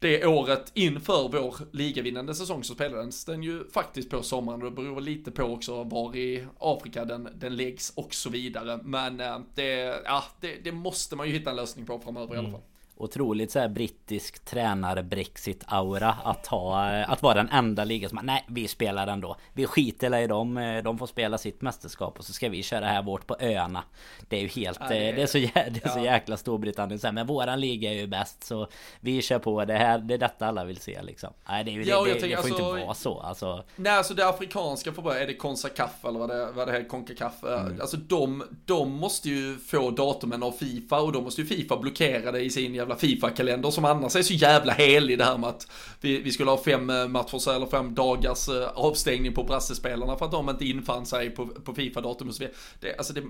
[0.00, 4.76] det året inför vår ligavinnande säsong så spelades den ju faktiskt på sommaren och det
[4.76, 8.80] beror lite på också var i Afrika den, den läggs och så vidare.
[8.84, 12.36] Men eh, det, ja, det, det måste man ju hitta en lösning på framöver mm.
[12.36, 12.60] i alla mm.
[12.60, 12.69] fall
[13.00, 18.68] otroligt så här brittisk tränar-Brexit-aura att ha Att vara den enda ligan som Nej vi
[18.68, 19.36] spelar ändå.
[19.52, 23.02] Vi skiter i dem De får spela sitt mästerskap och så ska vi köra här
[23.02, 23.84] vårt på öarna.
[24.28, 25.88] Det är ju helt ja, det, är, det, är så, det är ja.
[25.88, 28.68] så jäkla Storbritannien Men våran liga är ju bäst så
[29.00, 29.98] Vi kör på det här.
[29.98, 31.30] Det är detta alla vill se liksom.
[31.48, 33.64] Nej det, är ju, ja, det, det, det får alltså, inte vara så alltså.
[33.76, 37.44] Nej alltså det afrikanska förbundet Är det Consacaf eller vad det, vad det är Concacaf
[37.44, 37.80] mm.
[37.80, 42.32] Alltså de De måste ju få datumen av Fifa och då måste ju Fifa blockera
[42.32, 45.48] det i sin jävla jävla Fifa-kalender som annars är så jävla helig det här med
[45.48, 45.66] att
[46.00, 50.24] vi, vi skulle ha fem eh, matchers eller fem dagars eh, avstängning på brassespelarna för
[50.24, 52.56] att de inte infann sig på, på Fifa-datum och så vidare.
[52.80, 53.22] Det, alltså det,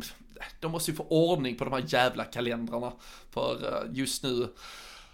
[0.61, 2.93] de måste ju få ordning på de här jävla kalendrarna.
[3.31, 4.49] För eh, just nu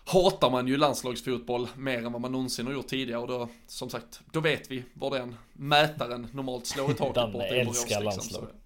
[0.05, 3.91] hatar man ju landslagsfotboll mer än vad man någonsin har gjort tidigare och då, som
[3.91, 7.43] sagt, då vet vi var den mätaren normalt slår i taket bort.
[7.51, 8.43] Den älskar landslag.
[8.43, 8.61] Liksom,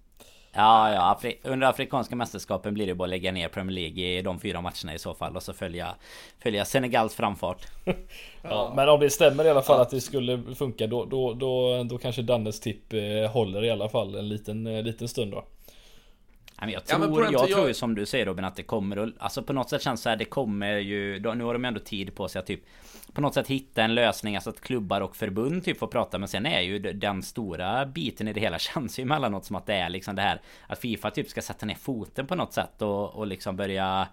[0.53, 1.11] Ja, ja.
[1.11, 4.61] Afri under Afrikanska mästerskapen blir det bara att lägga ner Premier League i de fyra
[4.61, 5.95] matcherna i så fall och så följa,
[6.43, 7.67] följa Senegals framfart.
[8.41, 9.81] ja, men om det stämmer i alla fall ja.
[9.81, 13.89] att det skulle funka då, då, då, då kanske Dannes tipp eh, håller i alla
[13.89, 15.43] fall en liten, eh, liten stund då.
[16.69, 19.43] Jag tror, ja, jag tror ju som du säger Robin att det kommer och, Alltså
[19.43, 22.15] på något sätt känns det så här, det kommer ju Nu har de ändå tid
[22.15, 22.61] på sig att typ
[23.13, 26.27] På något sätt hitta en lösning Alltså att klubbar och förbund typ får prata Men
[26.27, 29.75] sen är ju den stora biten i det hela Känns ju emellanåt som att det
[29.75, 33.09] är liksom det här Att Fifa typ ska sätta ner foten på något sätt och,
[33.15, 34.07] och liksom börja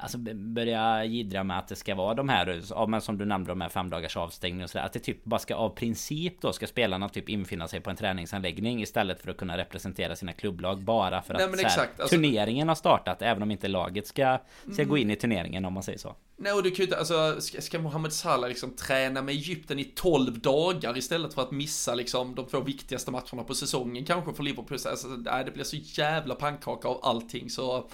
[0.00, 3.50] Alltså börja gidra med att det ska vara de här, ja, men som du nämnde
[3.50, 4.84] de här fem dagars avstängning och sådär.
[4.84, 7.96] Att det typ bara ska av princip då ska spelarna typ infinna sig på en
[7.96, 12.16] träningsanläggning istället för att kunna representera sina klubblag bara för att Nej, här, alltså...
[12.16, 14.88] turneringen har startat även om inte laget ska, ska mm.
[14.88, 16.16] gå in i turneringen om man säger så.
[16.40, 19.78] Nej, och du kan ju inte, alltså, ska, ska Mohamed Salah liksom träna med Egypten
[19.78, 24.32] i 12 dagar istället för att missa liksom de två viktigaste matcherna på säsongen kanske
[24.32, 24.78] för Liverpool?
[24.86, 27.88] Alltså, nej, det blir så jävla pannkaka av allting så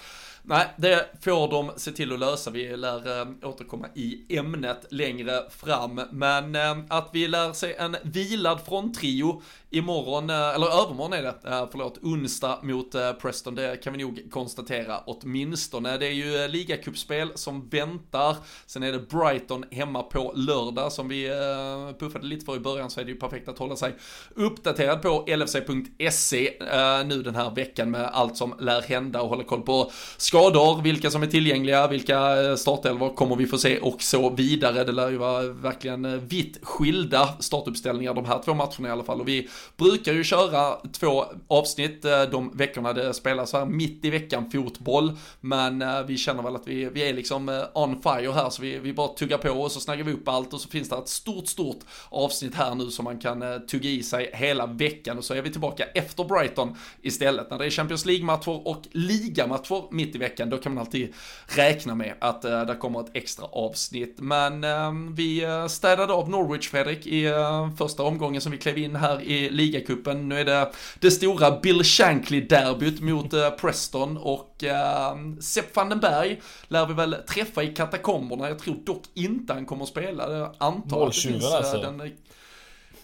[0.46, 2.50] Nej, det får de se till att lösa.
[2.50, 6.00] Vi lär eh, återkomma i ämnet längre fram.
[6.10, 11.28] Men eh, att vi lär se en vilad fronttrio imorgon, eh, eller övermorgon är det,
[11.28, 13.54] eh, förlåt, onsdag mot eh, Preston.
[13.54, 15.98] Det kan vi nog konstatera åtminstone.
[15.98, 18.36] Det är ju eh, ligacupspel som väntar.
[18.66, 22.90] Sen är det Brighton hemma på lördag som vi eh, puffade lite för i början
[22.90, 23.94] så är det ju perfekt att hålla sig
[24.34, 29.44] uppdaterad på lfc.se eh, nu den här veckan med allt som lär hända och hålla
[29.44, 29.90] koll på
[30.34, 34.84] skador, vilka som är tillgängliga, vilka eh, startelvor kommer vi få se och så vidare.
[34.84, 39.04] Det lär ju vara verkligen eh, vitt skilda startuppställningar de här två matcherna i alla
[39.04, 39.20] fall.
[39.20, 44.10] Och vi brukar ju köra två avsnitt eh, de veckorna det spelas här mitt i
[44.10, 45.12] veckan fotboll.
[45.40, 48.92] Men vi känner väl att vi, vi är liksom on fire här så vi, vi
[48.92, 51.46] bara tuggar på och så snaggar vi upp allt och så finns det ett stort,
[51.46, 51.78] stort
[52.08, 55.50] avsnitt här nu som man kan tugga i sig hela veckan och så är vi
[55.50, 60.58] tillbaka efter Brighton istället när det är Champions League-matcher och ligamatcher mitt i veckan, då
[60.58, 61.14] kan man alltid
[61.46, 64.16] räkna med att uh, det kommer ett extra avsnitt.
[64.18, 64.64] Men
[65.14, 69.22] vi eh, städade av Norwich, Fredrik, i uh, första omgången som vi klev in här
[69.22, 70.28] i ligacupen.
[70.28, 76.00] Nu är det det stora Bill Shankly-derbyt mot uh, Preston och uh, Sepp van den
[76.00, 78.48] Berg lär vi väl träffa i katakomberna.
[78.48, 80.32] Jag tror dock inte han kommer att spela.
[80.32, 81.78] Jag antar det finns alltså.
[81.78, 82.12] den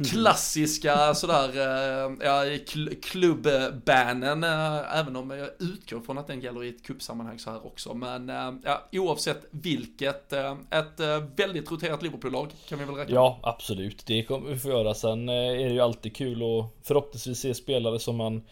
[0.04, 2.58] klassiska sådär, eh, ja,
[3.02, 7.66] klubbbanen, eh, även om jag utgår från att den gäller i ett kuppsammanhang så här
[7.66, 7.94] också.
[7.94, 11.00] Men eh, ja, oavsett vilket, eh, ett
[11.36, 14.06] väldigt roterat Liverpool-lag kan vi väl räkna Ja, absolut.
[14.06, 14.94] Det kommer vi få göra.
[14.94, 18.42] Sen är det ju alltid kul och förhoppningsvis se spelare som man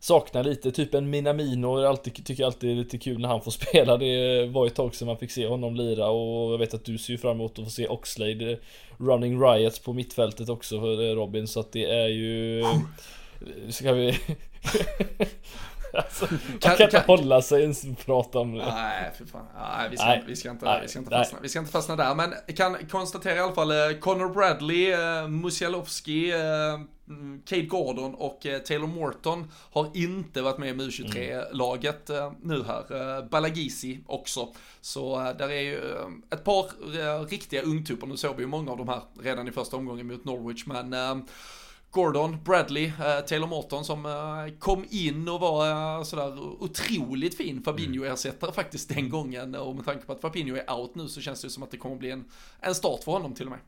[0.00, 3.50] saknar lite, typ en Minamino, alltid, tycker jag alltid är lite kul när han får
[3.66, 3.96] spela.
[3.96, 6.98] Det var ett tag sedan man fick se honom lira och jag vet att du
[6.98, 8.58] ser ju fram emot att få se Oxlade
[8.96, 12.64] Running Riots på mittfältet också för Robin, så att det är ju...
[13.68, 14.18] Ska vi...
[15.92, 16.26] Alltså,
[16.60, 18.64] kan, kan inte hålla sig ens prata om det.
[18.64, 19.44] Nej, för fan.
[19.58, 21.72] Nej, vi ska, nej, vi ska, inte, nej, vi ska, inte, fastna, vi ska inte
[21.72, 22.14] fastna där.
[22.14, 26.80] Men kan konstatera i alla fall, eh, Connor Bradley, uh, Musialowski, uh,
[27.44, 33.22] Cade Gordon och Taylor Morton har inte varit med i U23-laget uh, nu här.
[33.28, 34.48] Balagisi också.
[34.80, 35.80] Så där är ju
[36.30, 36.64] ett par
[37.26, 38.06] riktiga ungtuppar.
[38.06, 40.94] Nu såg vi ju många av de här redan i första omgången mot Norwich, men
[41.90, 47.62] Gordon, Bradley, eh, Taylor Morton som eh, kom in och var eh, sådär otroligt fin
[47.62, 49.54] Fabinho-ersättare faktiskt den gången.
[49.54, 51.76] Och med tanke på att Fabinho är out nu så känns det som att det
[51.76, 52.24] kommer bli en,
[52.60, 53.60] en start för honom till och med.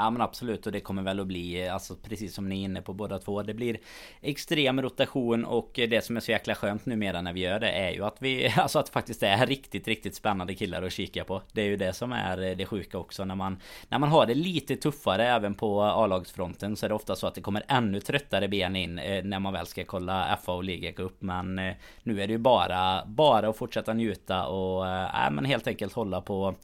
[0.00, 2.82] Ja men absolut och det kommer väl att bli alltså precis som ni är inne
[2.82, 3.42] på båda två.
[3.42, 3.78] Det blir
[4.20, 7.90] extrem rotation och det som är så jäkla skönt numera när vi gör det är
[7.90, 11.42] ju att vi alltså att det faktiskt är riktigt riktigt spännande killar att kika på.
[11.52, 14.34] Det är ju det som är det sjuka också när man när man har det
[14.34, 18.48] lite tuffare även på A-lagsfronten så är det ofta så att det kommer ännu tröttare
[18.48, 22.22] ben in eh, när man väl ska kolla FA och Liga Cup men eh, nu
[22.22, 26.54] är det ju bara bara att fortsätta njuta och äh, men helt enkelt hålla på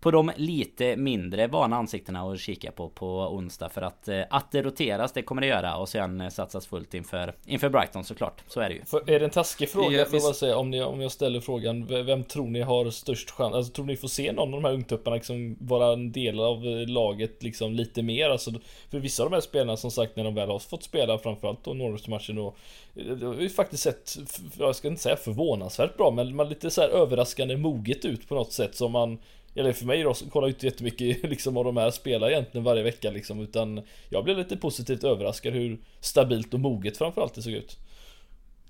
[0.00, 4.52] på de lite mindre vana ansiktena att kika på på onsdag för att eh, att
[4.52, 8.42] det roteras det kommer det göra och sen eh, satsas fullt inför inför Brighton såklart
[8.46, 8.84] så är det ju.
[8.84, 11.86] För, är det en taskig fråga ja, jag säga om, ni, om jag ställer frågan
[11.86, 13.54] vem tror ni har störst chans?
[13.54, 16.66] Alltså tror ni får se någon av de här ungtupparna liksom vara en del av
[16.66, 18.30] eh, laget liksom lite mer?
[18.30, 18.50] Alltså
[18.90, 21.64] för vissa av de här spelarna som sagt när de väl har fått spela framförallt
[21.64, 22.56] då Norwich-matchen och
[22.94, 24.16] det har ju faktiskt sett,
[24.58, 28.34] jag ska inte säga förvånansvärt bra men man lite så här överraskande moget ut på
[28.34, 29.18] något sätt som man
[29.54, 32.82] eller för mig då, kollar ju inte jättemycket liksom av de här spelar egentligen varje
[32.82, 37.52] vecka liksom Utan jag blev lite positivt överraskad hur stabilt och moget framförallt det såg
[37.52, 37.78] ut.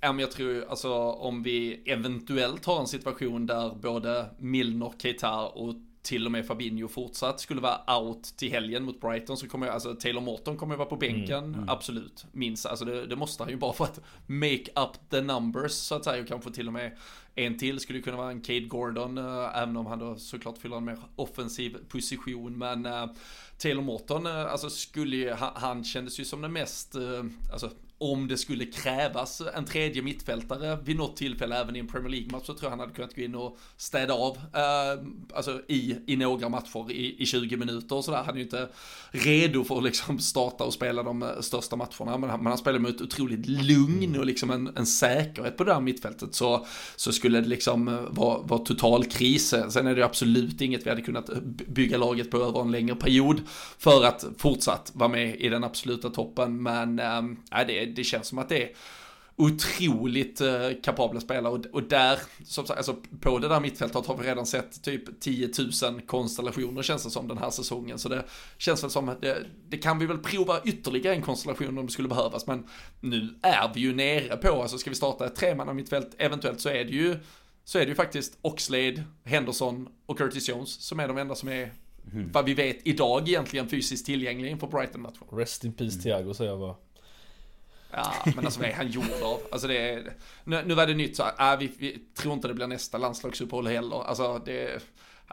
[0.01, 5.47] Ja men jag tror alltså om vi eventuellt har en situation där både Milner, Keita
[5.47, 9.67] och till och med Fabinho fortsatt skulle vara out till helgen mot Brighton så kommer
[9.67, 11.69] jag, alltså Taylor Morton kommer vara på mm, bänken, mm, mm.
[11.69, 12.67] absolut, minst.
[12.67, 16.05] Alltså det, det, måste han ju bara för att make up the numbers så att
[16.05, 16.97] säga och kanske till och med
[17.35, 20.77] en till skulle kunna vara en Cade Gordon, äh, även om han då såklart fyller
[20.77, 23.07] en mer offensiv position, men äh,
[23.59, 26.97] Taylor Morton, äh, alltså skulle ju, han, han kändes ju som den mest,
[27.53, 27.71] alltså
[28.01, 32.47] om det skulle krävas en tredje mittfältare vid något tillfälle även i en Premier League-match
[32.47, 36.17] så tror jag han hade kunnat gå in och städa av, eh, alltså i, i
[36.17, 38.23] några matcher i, i 20 minuter och sådär.
[38.27, 38.69] Han är ju inte
[39.11, 42.59] redo för att liksom starta och spela de eh, största matcherna, men han, men han
[42.59, 46.67] spelar med ett otroligt lugn och liksom en, en säkerhet på det där mittfältet så,
[46.97, 49.55] så skulle det liksom eh, vara, vara total kris.
[49.69, 51.31] Sen är det absolut inget vi hade kunnat
[51.69, 53.41] bygga laget på över en längre period
[53.79, 58.39] för att fortsatt vara med i den absoluta toppen, men äh, det, det känns som
[58.39, 58.71] att det är
[59.41, 64.17] otroligt eh, kapabla spelare och, och där, som sagt, alltså på det där mittfältet har
[64.17, 65.51] vi redan sett typ 10
[65.83, 67.99] 000 konstellationer känns det som den här säsongen.
[67.99, 68.25] Så det
[68.59, 72.09] känns väl som, det, det kan vi väl prova ytterligare en konstellation om det skulle
[72.09, 72.67] behövas, men
[73.01, 76.69] nu är vi ju nere på, alltså ska vi starta ett tremanna mittfält, eventuellt så
[76.69, 77.17] är det ju
[77.65, 81.49] så är det ju faktiskt Oxlade, Henderson och Curtis Jones som är de enda som
[81.49, 81.73] är
[82.13, 82.33] mm.
[82.33, 85.27] vad vi vet idag egentligen fysiskt tillgängliga inför Brighton-matchen.
[85.33, 86.03] Rest in peace mm.
[86.03, 86.75] Thiago säger jag bara.
[87.93, 89.41] Ja, men alltså vad är han gjord av?
[89.53, 90.13] Alltså det är,
[90.45, 93.67] nu, nu var det nytt så, äh, vi, vi tror inte det blir nästa landslagsuppehåll
[93.67, 94.03] heller.
[94.03, 94.83] Alltså det...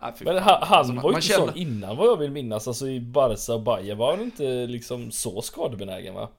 [0.01, 1.47] Äh, men han, alltså, var ju inte känner...
[1.47, 2.67] sån innan vad jag vill minnas.
[2.67, 6.29] Alltså i Barca och Bayern var han inte liksom så skadebenägen va?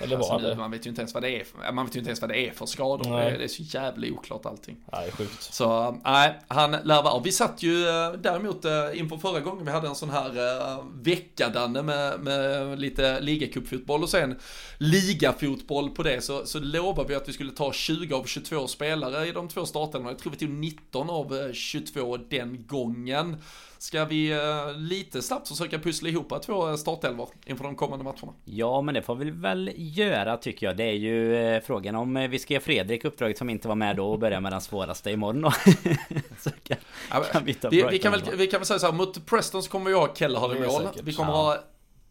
[0.00, 0.56] Eller alltså, var det?
[0.56, 2.48] Man vet ju inte ens vad det är, man vet ju inte ens vad det
[2.48, 3.10] är för skador.
[3.10, 3.38] Nej.
[3.38, 4.76] Det är så jävla oklart allting.
[4.92, 5.42] Nej, sjukt.
[5.42, 7.22] Så, nej, han lär vara.
[7.22, 10.84] Vi satt ju eh, däremot eh, inför förra gången vi hade en sån här uh,
[10.94, 14.38] veckadanne med, med lite ligacupfotboll och sen
[14.78, 19.26] ligafotboll på det så, så lovade vi att vi skulle ta 20 av 22 spelare
[19.26, 20.10] i de två startelvorna.
[20.10, 23.36] Jag tror vi tog 19 av 22 den gången.
[23.78, 28.32] Ska vi uh, lite snabbt försöka pussla ihop två startelvor inför de kommande matcherna?
[28.44, 30.76] Ja, men det får vi väl göra tycker jag.
[30.76, 33.96] Det är ju uh, frågan om vi ska ge Fredrik uppdraget som inte var med
[33.96, 35.50] då och börja med den svåraste imorgon då.
[36.38, 36.76] så kan,
[37.10, 39.26] ja, kan vi, ta vi, vi, kan väl, vi kan väl säga så här, mot
[39.26, 40.82] Preston så kommer vi ha Kelleher i mål.
[41.02, 41.36] Vi kommer ja.
[41.36, 41.58] ha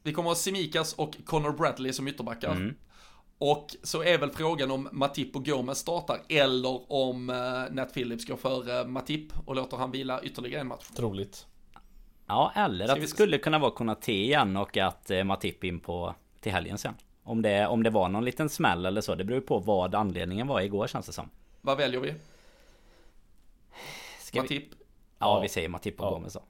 [0.04, 2.52] vi kommer ha Simikas och Connor Bradley som ytterbackar.
[2.52, 2.76] Mm.
[3.40, 7.26] Och så är väl frågan om Matip och Gomes startar eller om
[7.72, 10.86] Nat Phillips går före Matip och låter han vila ytterligare en match.
[10.96, 11.46] Troligt.
[12.28, 16.16] Ja, eller att det skulle kunna vara Konate igen och att eh, Matip in på
[16.40, 16.94] till helgen sen.
[17.24, 19.16] Om det, om det var någon liten smäll eller så.
[19.16, 21.30] Det beror på vad anledningen var igår känns det som.
[21.62, 22.14] Vad väljer vi?
[24.20, 24.64] Ska Matip?
[24.64, 24.76] Vi...
[25.20, 26.10] Ja, ja, vi säger Matip och ja.
[26.10, 26.44] Gomes då.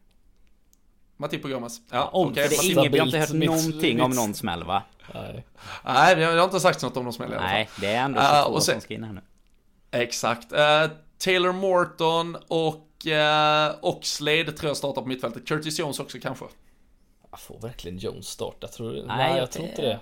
[1.18, 1.82] Matip och Gomes.
[1.92, 2.48] Ja, om, okay.
[2.48, 4.84] det ingen, vi har inte hört någonting om någon smäll va?
[5.14, 5.46] Nej.
[5.86, 7.54] Nej, det har inte sagt något om någon smäll i alla fall.
[7.54, 9.22] Nej, det är ändå 22 uh, och sen, som ska in här nu.
[9.92, 10.54] Exakt.
[10.54, 10.58] Uh,
[11.18, 15.48] Taylor Morton och och eh, Oxlade tror jag startar på mittfältet.
[15.48, 16.46] Curtis Jones också kanske.
[17.32, 18.68] Jag får verkligen Jones starta?
[18.68, 19.06] Tror du?
[19.06, 20.00] Nej, Nej jag tror inte det.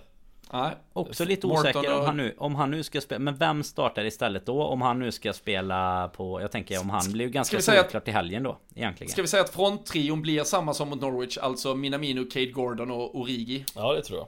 [0.54, 0.76] Nej.
[0.94, 4.46] Också lite osäker om han, nu, om han nu ska spela Men vem startar istället
[4.46, 4.64] då?
[4.64, 8.44] Om han nu ska spela på Jag tänker om han blir ganska solklart i helgen
[8.44, 12.46] då Egentligen Ska vi säga att fronttrion blir samma som mot Norwich Alltså Minamino, Cade
[12.46, 14.28] Gordon och Origi Ja det tror jag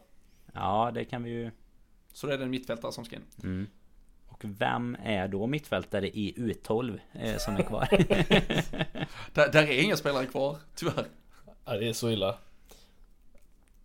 [0.53, 1.51] Ja det kan vi ju
[2.13, 3.67] Så det är den mittfältare som ska in mm.
[4.37, 7.87] Och vem är då mittfältare i U12 eh, som är kvar?
[9.33, 11.05] där, där, är inga spelare kvar, tyvärr.
[11.65, 12.37] Ja, det är så illa.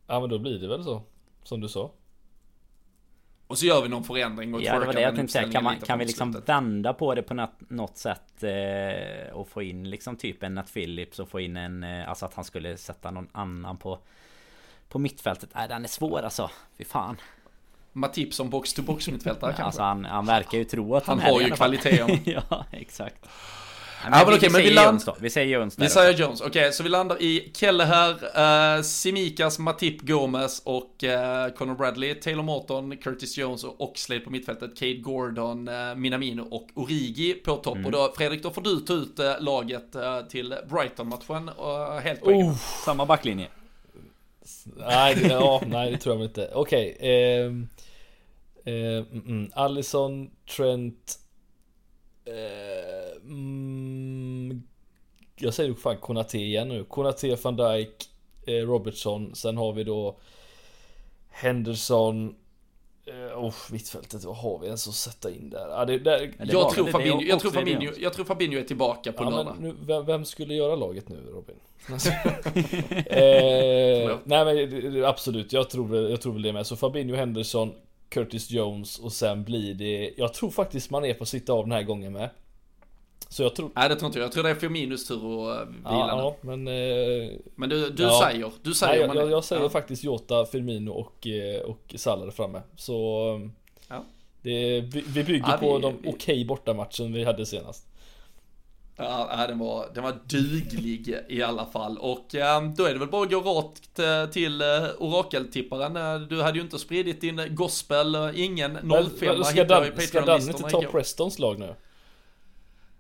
[0.06, 1.02] Ja men då blir det väl så,
[1.42, 1.90] som du sa.
[3.46, 5.52] Och så gör vi någon förändring och Ja det var det jag tänkte säga.
[5.52, 6.48] Kan, man, kan vi liksom slutet.
[6.48, 10.72] vända på det på något, något sätt eh, och få in liksom typ en Nat
[10.74, 13.98] Phillips och få in en eh, Alltså att han skulle sätta någon annan på
[14.88, 15.50] På mittfältet.
[15.54, 16.50] Nej den är svår alltså.
[16.78, 17.16] Fy fan.
[17.92, 19.62] Matip som box-to-box mittfältare kanske.
[19.62, 22.20] Alltså han, han verkar ju tro att han, han har ju kvaliteter.
[22.50, 23.16] ja, exakt.
[24.04, 25.02] Men, ja, men vi, okej, vi, men vi, land...
[25.20, 28.10] vi säger Jones Vi säger Jones, okej, okay, så vi landar i Kelleher,
[28.76, 34.30] uh, Simikas, Matip Gomez och uh, Conor Bradley, Taylor Morton, Curtis Jones och Oxlade på
[34.30, 37.76] mittfältet, Cade Gordon, uh, Minamino och Origi på topp.
[37.76, 37.86] Mm.
[37.86, 39.96] Och då, Fredrik, då får du ta ut uh, laget
[40.30, 41.50] till Brighton-matchen
[42.02, 43.48] helt på egen Samma backlinje.
[44.76, 46.50] Nej, det, ja, nej, det tror jag inte.
[46.54, 46.96] Okej.
[46.98, 47.52] Okay, eh,
[48.64, 51.18] Eh, mm, mm, Allison, Trent.
[52.24, 54.62] Eh, mm,
[55.36, 56.84] jag säger fan Konate igen nu.
[56.84, 58.08] Konate, van Dijk,
[58.46, 59.34] eh, Robertson.
[59.34, 60.18] Sen har vi då
[61.30, 62.34] Henderson.
[63.06, 65.68] Eh, oh, mittfältet, vad har vi ens att sätta in där?
[65.70, 69.24] Ah, det, där jag, tror Fabinho, jag, tror Fabinho, jag tror Fabinho är tillbaka på
[69.24, 69.56] ja, lördag.
[69.60, 71.56] Nu, vem, vem, skulle göra laget nu Robin?
[73.06, 76.66] eh, nej men absolut, jag tror, jag tror väl det med.
[76.66, 77.74] Så Fabinho, Henderson,
[78.12, 81.64] Curtis Jones och sen blir det Jag tror faktiskt man är på att sitta av
[81.64, 82.30] den här gången med
[83.28, 85.68] Så jag tror Nej det tror inte jag, jag tror det är Firminos tur att
[85.68, 87.30] vila ja, ja, men eh...
[87.54, 88.20] Men du, du ja.
[88.24, 89.68] säger, du säger Nej, jag, jag, säger ja.
[89.68, 92.92] faktiskt Jota, Firmino och, eh, och Salah framme Så
[93.88, 94.04] ja.
[94.42, 97.91] det, Vi bygger ja, på vi, de okej okay bortamatchen vi hade senast
[99.04, 101.98] Ja, den var, den var duglig i alla fall.
[101.98, 104.66] Och äh, då är det väl bara att gå rakt äh, till äh,
[104.98, 106.26] orakeltipparen.
[106.28, 108.78] Du hade ju inte spridit din gospel, ingen
[109.18, 111.74] 05 Ska, Dan, ska Danne inte ta Prestons lag nu?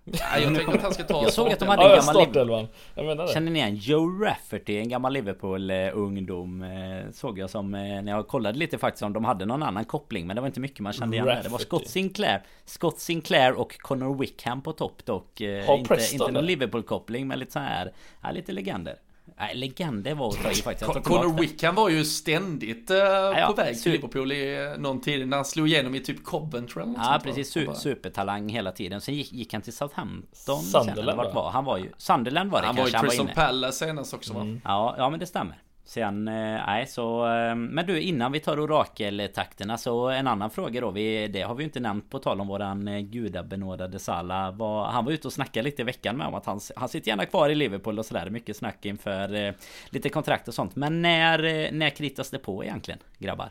[0.04, 2.68] Nej, jag tänker att han ska ta Jag såg att de hade en gammal startelvan.
[2.94, 3.32] Jag menar det.
[3.32, 4.78] Känner ni igen Joe Rafferty?
[4.78, 6.64] En gammal Liverpool-ungdom
[7.12, 10.36] Såg jag som när jag kollade lite faktiskt om de hade någon annan koppling Men
[10.36, 11.42] det var inte mycket man kände igen där.
[11.42, 16.30] Det var Scott Sinclair Scott Sinclair och Connor Wickham på topp dock Har Inte, inte
[16.30, 16.46] någon?
[16.46, 17.92] Liverpool-koppling men lite så här
[18.22, 18.96] ja, Lite legender
[19.38, 20.94] Nej, legender var att ta i faktiskt.
[20.94, 21.40] Det.
[21.40, 25.36] Wickham var ju ständigt uh, ja, på väg till Liverpool i uh, någon tid när
[25.36, 29.00] han slog igenom i typ Coventry eller något Ja precis, su- supertalang hela tiden.
[29.00, 31.42] Sen gick, gick han till Southampton sen, Sunderland, vart va?
[31.42, 31.64] var han?
[31.64, 33.34] var ju Sunderland var det Han var i kanske Crystal inne.
[33.34, 34.58] Palace senast också va?
[34.64, 35.62] Ja, ja men det stämmer.
[35.84, 36.34] Sen, eh,
[36.66, 37.26] nej så...
[37.26, 40.90] Eh, men du innan vi tar orakeltakterna så en annan fråga då.
[40.90, 44.54] Vi, det har vi ju inte nämnt på tal om våran eh, gudabenådade Salah.
[44.54, 47.08] Var, han var ute och snackade lite i veckan med om att han, han sitter
[47.08, 48.30] gärna kvar i Liverpool och sådär.
[48.30, 49.54] Mycket snack inför
[49.90, 50.76] lite kontrakt och sånt.
[50.76, 53.50] Men när, när kritas det på egentligen grabbar?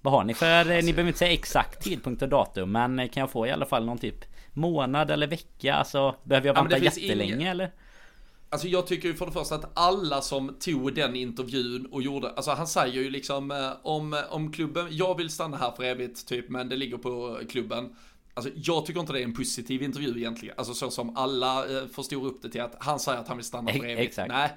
[0.00, 0.70] Vad har ni för...
[0.70, 2.72] Eh, ni behöver inte säga exakt tidpunkt och datum.
[2.72, 5.74] Men kan jag få i alla fall någon typ månad eller vecka?
[5.74, 7.70] Alltså behöver jag vänta jättelänge ingen- eller?
[8.52, 12.30] Alltså jag tycker ju för det första att alla som tog den intervjun och gjorde,
[12.30, 16.26] alltså han säger ju liksom eh, om, om klubben, jag vill stanna här för evigt
[16.26, 17.96] typ, men det ligger på klubben.
[18.34, 21.86] Alltså jag tycker inte det är en positiv intervju egentligen, alltså så som alla eh,
[21.86, 24.00] förstår upp det till att han säger att han vill stanna för evigt.
[24.00, 24.28] exakt.
[24.28, 24.50] Nej,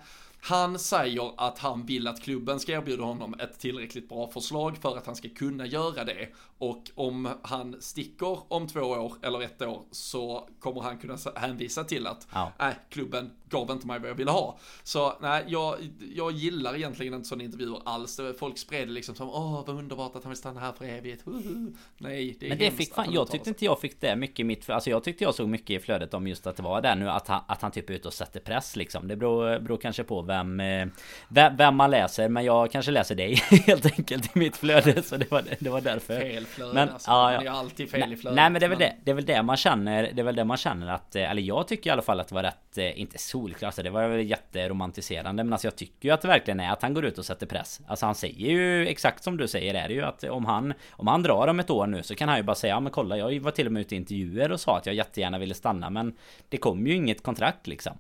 [0.48, 4.98] han säger att han vill att klubben ska erbjuda honom ett tillräckligt bra förslag för
[4.98, 6.28] att han ska kunna göra det.
[6.58, 11.84] Och om han sticker om två år eller ett år så kommer han kunna hänvisa
[11.84, 12.52] till att Ja.
[12.60, 14.58] nej, klubben gav inte mig vad jag ville ha.
[14.84, 15.76] Så nej, jag,
[16.16, 18.20] jag gillar egentligen inte sådana intervjuer alls.
[18.40, 21.28] Folk spred liksom som åh vad underbart att han vill stanna här för evigt.
[21.28, 21.74] Woho.
[21.98, 24.44] Nej, det är Men det fick fan, jag tyckte inte jag fick det mycket i
[24.44, 26.96] mitt Alltså jag tyckte jag såg mycket i flödet om just att det var där
[26.96, 29.78] nu att han, att han typ är ute och sätter press liksom Det beror, beror
[29.78, 30.88] kanske på vem, eh,
[31.30, 33.34] vem Vem man läser men jag kanske läser dig
[33.68, 37.12] helt enkelt i mitt flöde så det var, det var därför Fel flöde Men, alltså.
[37.12, 37.40] ja, ja.
[37.40, 38.36] Det är alltid fel i Nej, flödet.
[38.36, 40.36] nej men det är väl det, det är väl det man känner Det är väl
[40.36, 42.65] det man känner att eh, Eller jag tycker i alla fall att det var rätt
[42.78, 46.28] eh, Inte solklart, alltså det var väl jätteromantiserande Men alltså jag tycker ju att det
[46.28, 47.82] verkligen är att han går ut och sätter press.
[47.88, 51.08] Alltså han säger ju exakt som du säger är det ju att om han Om
[51.08, 53.18] han drar om ett år nu så kan han ju bara säga Ja men kolla
[53.18, 55.90] jag var till och med ute i intervjuer och sa att jag jättegärna ville stanna
[55.90, 56.14] Men
[56.50, 57.98] Det kom ju inget kontrakt liksom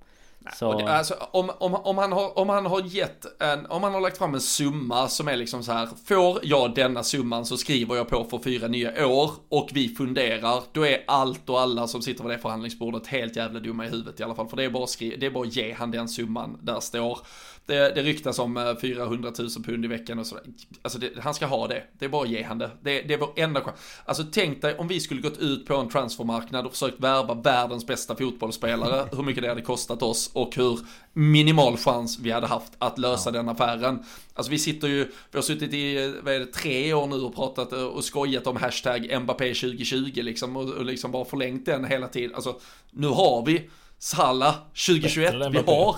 [0.53, 3.93] så, det, alltså, om, om, om, han har, om han har gett en, om han
[3.93, 7.57] har lagt fram en summa som är liksom så här, får jag denna summan så
[7.57, 11.87] skriver jag på för fyra nya år och vi funderar, då är allt och alla
[11.87, 14.63] som sitter vid det förhandlingsbordet helt jävla dumma i huvudet i alla fall, för det
[14.63, 17.19] är bara skri, det är bara ge han den summan där står.
[17.65, 20.43] Det, det ryktas om eh, 400 000 pund i veckan och sådär.
[20.81, 21.83] Alltså det, han ska ha det.
[21.99, 22.71] Det är bara att ge han det.
[22.83, 23.79] Det, det är vår enda chans.
[24.05, 27.87] Alltså tänk dig om vi skulle gått ut på en transfermarknad och försökt värva världens
[27.87, 29.07] bästa fotbollsspelare.
[29.15, 30.79] hur mycket det hade kostat oss och hur
[31.13, 34.03] minimal chans vi hade haft att lösa den affären.
[34.33, 37.35] Alltså vi sitter ju, vi har suttit i, vad är det, tre år nu och
[37.35, 41.85] pratat eh, och skojat om hashtag Mbappé 2020 liksom och, och liksom bara förlängt den
[41.85, 42.35] hela tiden.
[42.35, 42.59] Alltså
[42.91, 44.55] nu har vi Salah
[44.87, 45.95] 2021, Bättre än vi har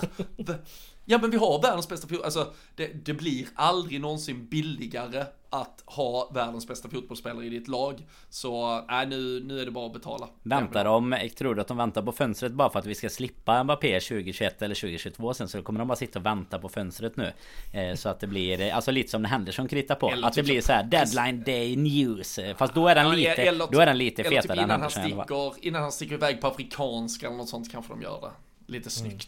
[1.10, 5.82] Ja men vi har världens bästa fotboll, alltså det, det blir aldrig någonsin billigare att
[5.86, 8.06] ha världens bästa fotbollsspelare i ditt lag.
[8.30, 10.28] Så nej, nu, nu är det bara att betala.
[10.42, 13.64] Väntar de, tror du att de väntar på fönstret bara för att vi ska slippa
[13.64, 17.32] Mbappé 2021 eller 2022 sen så kommer de bara sitta och vänta på fönstret nu
[17.72, 20.34] eh, Så att det blir, eh, alltså lite som när Henderson kritar på Eller Att
[20.34, 23.66] det typ blir så- här deadline day news eh, Fast då är den lite, eller
[23.72, 25.02] då är den lite typ fetare än innan han fall.
[25.02, 28.30] sticker, innan han sticker iväg på afrikanska eller något sånt kanske de gör det.
[28.72, 29.18] Lite Mm.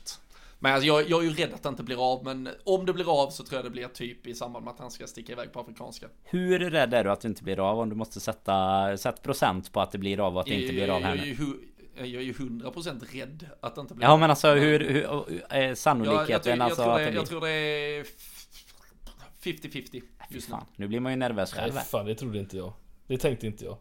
[0.63, 2.93] Men alltså, jag, jag är ju rädd att det inte blir av, men om det
[2.93, 5.33] blir av så tror jag det blir typ i samband med att han ska sticka
[5.33, 6.07] iväg på afrikanska.
[6.25, 9.73] Hur rädd är du att det inte blir av om du måste sätta, sätta procent
[9.73, 12.07] på att det blir av och att det inte blir av här jag, är nu?
[12.07, 14.21] jag är ju 100% rädd att det inte blir Ja av.
[14.21, 15.11] men alltså hur, hur eh,
[15.51, 17.21] Ja, jag, sannolikheten tror, jag, alltså tror att det, det blir...
[17.21, 18.05] jag tror det är
[19.43, 20.01] 50-50 Fy
[20.31, 20.53] just nu.
[20.55, 21.85] fan, nu blir man ju nervös Nej själv här.
[21.85, 22.73] fan det trodde inte jag.
[23.07, 23.77] Det tänkte inte jag.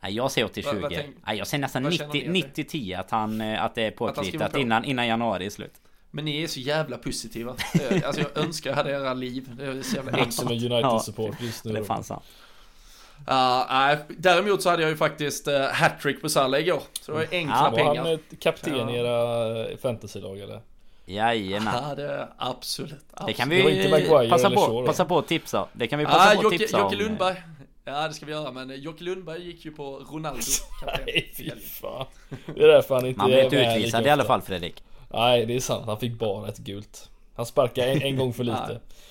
[0.00, 2.28] Nej jag säger 80 Vad- 20 vad tänk- Nej jag säger nästan vad känner 90
[2.32, 4.58] ni att det- 90 10 att han eh, Att det är han skriver påkritat på?
[4.58, 5.72] innan, innan januari är slut
[6.10, 7.54] Men ni är så jävla positiva.
[8.04, 9.50] Alltså jag önskar jag hade era liv.
[9.58, 10.42] Det är så jävla enkelt.
[10.42, 11.72] en United-support just nu.
[11.72, 12.22] Det är fan sant
[13.26, 16.82] Ja, nej, däremot så hade jag ju faktiskt uh, hattrick på Salah igår.
[17.00, 17.94] Så det var enkla Ja, Var pengar.
[18.04, 18.90] han eh, kapten Ja.
[18.90, 20.60] i era fantasylag eller?
[21.06, 22.92] Jajamän Ja, det absolut.
[23.10, 23.26] absolut.
[23.26, 24.86] Det kan Det var vi inte Maguire passa på, då?
[24.86, 27.02] passa på att tipsa Det kan vi passa Ja, på att Jocke, tipsa Jocke om
[27.02, 27.42] Lundberg.
[27.84, 30.40] Ja, det ska vi göra, men Jocke Lundberg gick ju på Ronaldo.
[30.80, 31.04] kapten.
[31.06, 32.06] Nej fy fan.
[32.54, 35.46] Det är därför han inte Man är blir inte utvisad i alla fall Fredrik Nej
[35.46, 37.10] det är sant, han fick bara ett gult.
[37.34, 38.80] Han sparkade en, en gång för lite.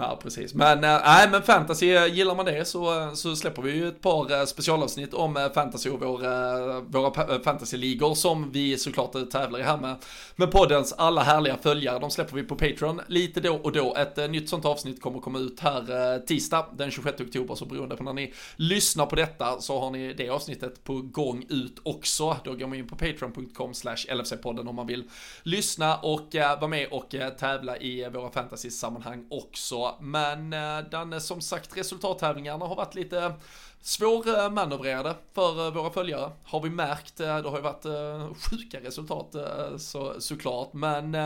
[0.00, 0.54] Ja, precis.
[0.54, 3.88] Men eh, nej, men fantasy, eh, gillar man det så, eh, så släpper vi ju
[3.88, 9.76] ett par specialavsnitt om fantasy och våra, våra fantasyligor som vi såklart tävlar i här
[9.76, 9.96] med,
[10.36, 11.98] med poddens alla härliga följare.
[11.98, 13.94] De släpper vi på Patreon lite då och då.
[13.94, 18.04] Ett nytt sånt avsnitt kommer komma ut här tisdag den 26 oktober, så beroende på
[18.04, 22.36] när ni lyssnar på detta så har ni det avsnittet på gång ut också.
[22.44, 25.04] Då går man in på patreon.com slash LFC-podden om man vill
[25.42, 29.85] lyssna och vara med och tävla i våra fantasy-sammanhang också.
[30.00, 33.34] Men eh, den, som sagt, resultattävlingarna har varit lite
[33.80, 36.30] svårmanövrerade för eh, våra följare.
[36.44, 37.20] Har vi märkt.
[37.20, 37.86] Eh, det har ju varit
[38.50, 39.34] sjuka resultat
[39.78, 40.72] så, såklart.
[40.72, 41.16] Men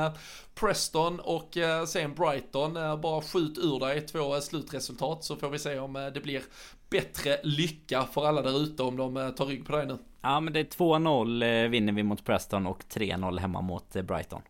[0.54, 1.56] Preston och
[1.86, 6.42] sen Brighton, bara skjut ur dig två slutresultat så får vi se om det blir
[6.90, 9.98] bättre lycka för alla där ute om de tar rygg på dig nu.
[10.22, 14.42] Ja men det är 2-0 vinner vi mot Preston och 3-0 hemma mot Brighton.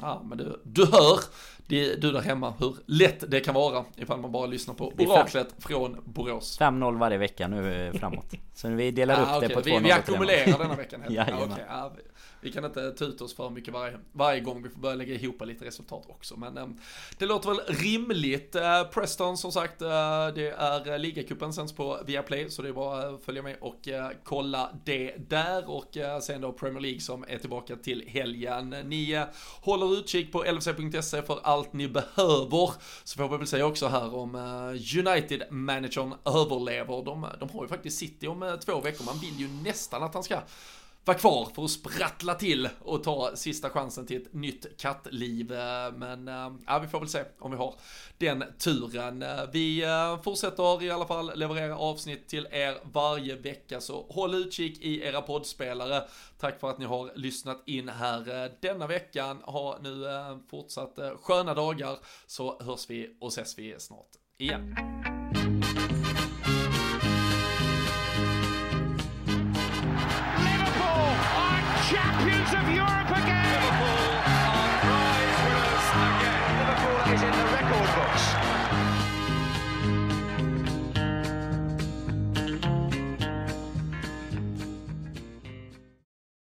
[0.00, 1.20] Ja men du, du hör
[1.66, 6.02] du där hemma hur lätt det kan vara ifall man bara lyssnar på oraklet från
[6.04, 6.60] Borås.
[6.60, 8.34] 5-0 varje vecka nu framåt.
[8.54, 9.48] Så vi delar upp okay.
[9.48, 9.64] det på 2-0.
[9.64, 11.00] Vi, vi ackumulerar denna veckan.
[11.08, 11.64] ja, okay.
[11.68, 12.02] ja, vi
[12.44, 14.62] vi kan inte ta ut oss för mycket varje, varje gång.
[14.62, 16.36] Vi får börja lägga ihop lite resultat också.
[16.36, 16.68] Men eh,
[17.18, 18.54] det låter väl rimligt.
[18.54, 19.88] Eh, Preston som sagt, eh,
[20.34, 22.50] det är ligacupen sänds på Viaplay.
[22.50, 25.70] Så det är bara att följa med och eh, kolla det där.
[25.70, 28.70] Och eh, sen då Premier League som är tillbaka till helgen.
[28.70, 29.24] Ni eh,
[29.60, 32.70] håller utkik på lfc.se för allt ni behöver.
[33.04, 34.34] Så får vi väl säga också här om
[34.74, 37.04] United-managern överlever.
[37.04, 39.04] De, de har ju faktiskt City om två veckor.
[39.04, 40.40] Man vill ju nästan att han ska
[41.04, 45.52] vara kvar för att sprattla till och ta sista chansen till ett nytt kattliv.
[45.52, 47.74] Eh, men eh, ja, vi får väl se om vi har
[48.18, 49.22] den turen.
[49.22, 49.84] Eh, vi
[50.24, 55.22] fortsätter i alla fall leverera avsnitt till er varje vecka, så håll utkik i era
[55.22, 56.04] poddspelare.
[56.38, 59.38] Tack för att ni har lyssnat in här denna veckan.
[59.42, 60.04] Ha nu
[60.50, 64.76] fortsatt sköna dagar, så hörs vi och ses vi snart igen.
[71.90, 72.93] Champions of Europe.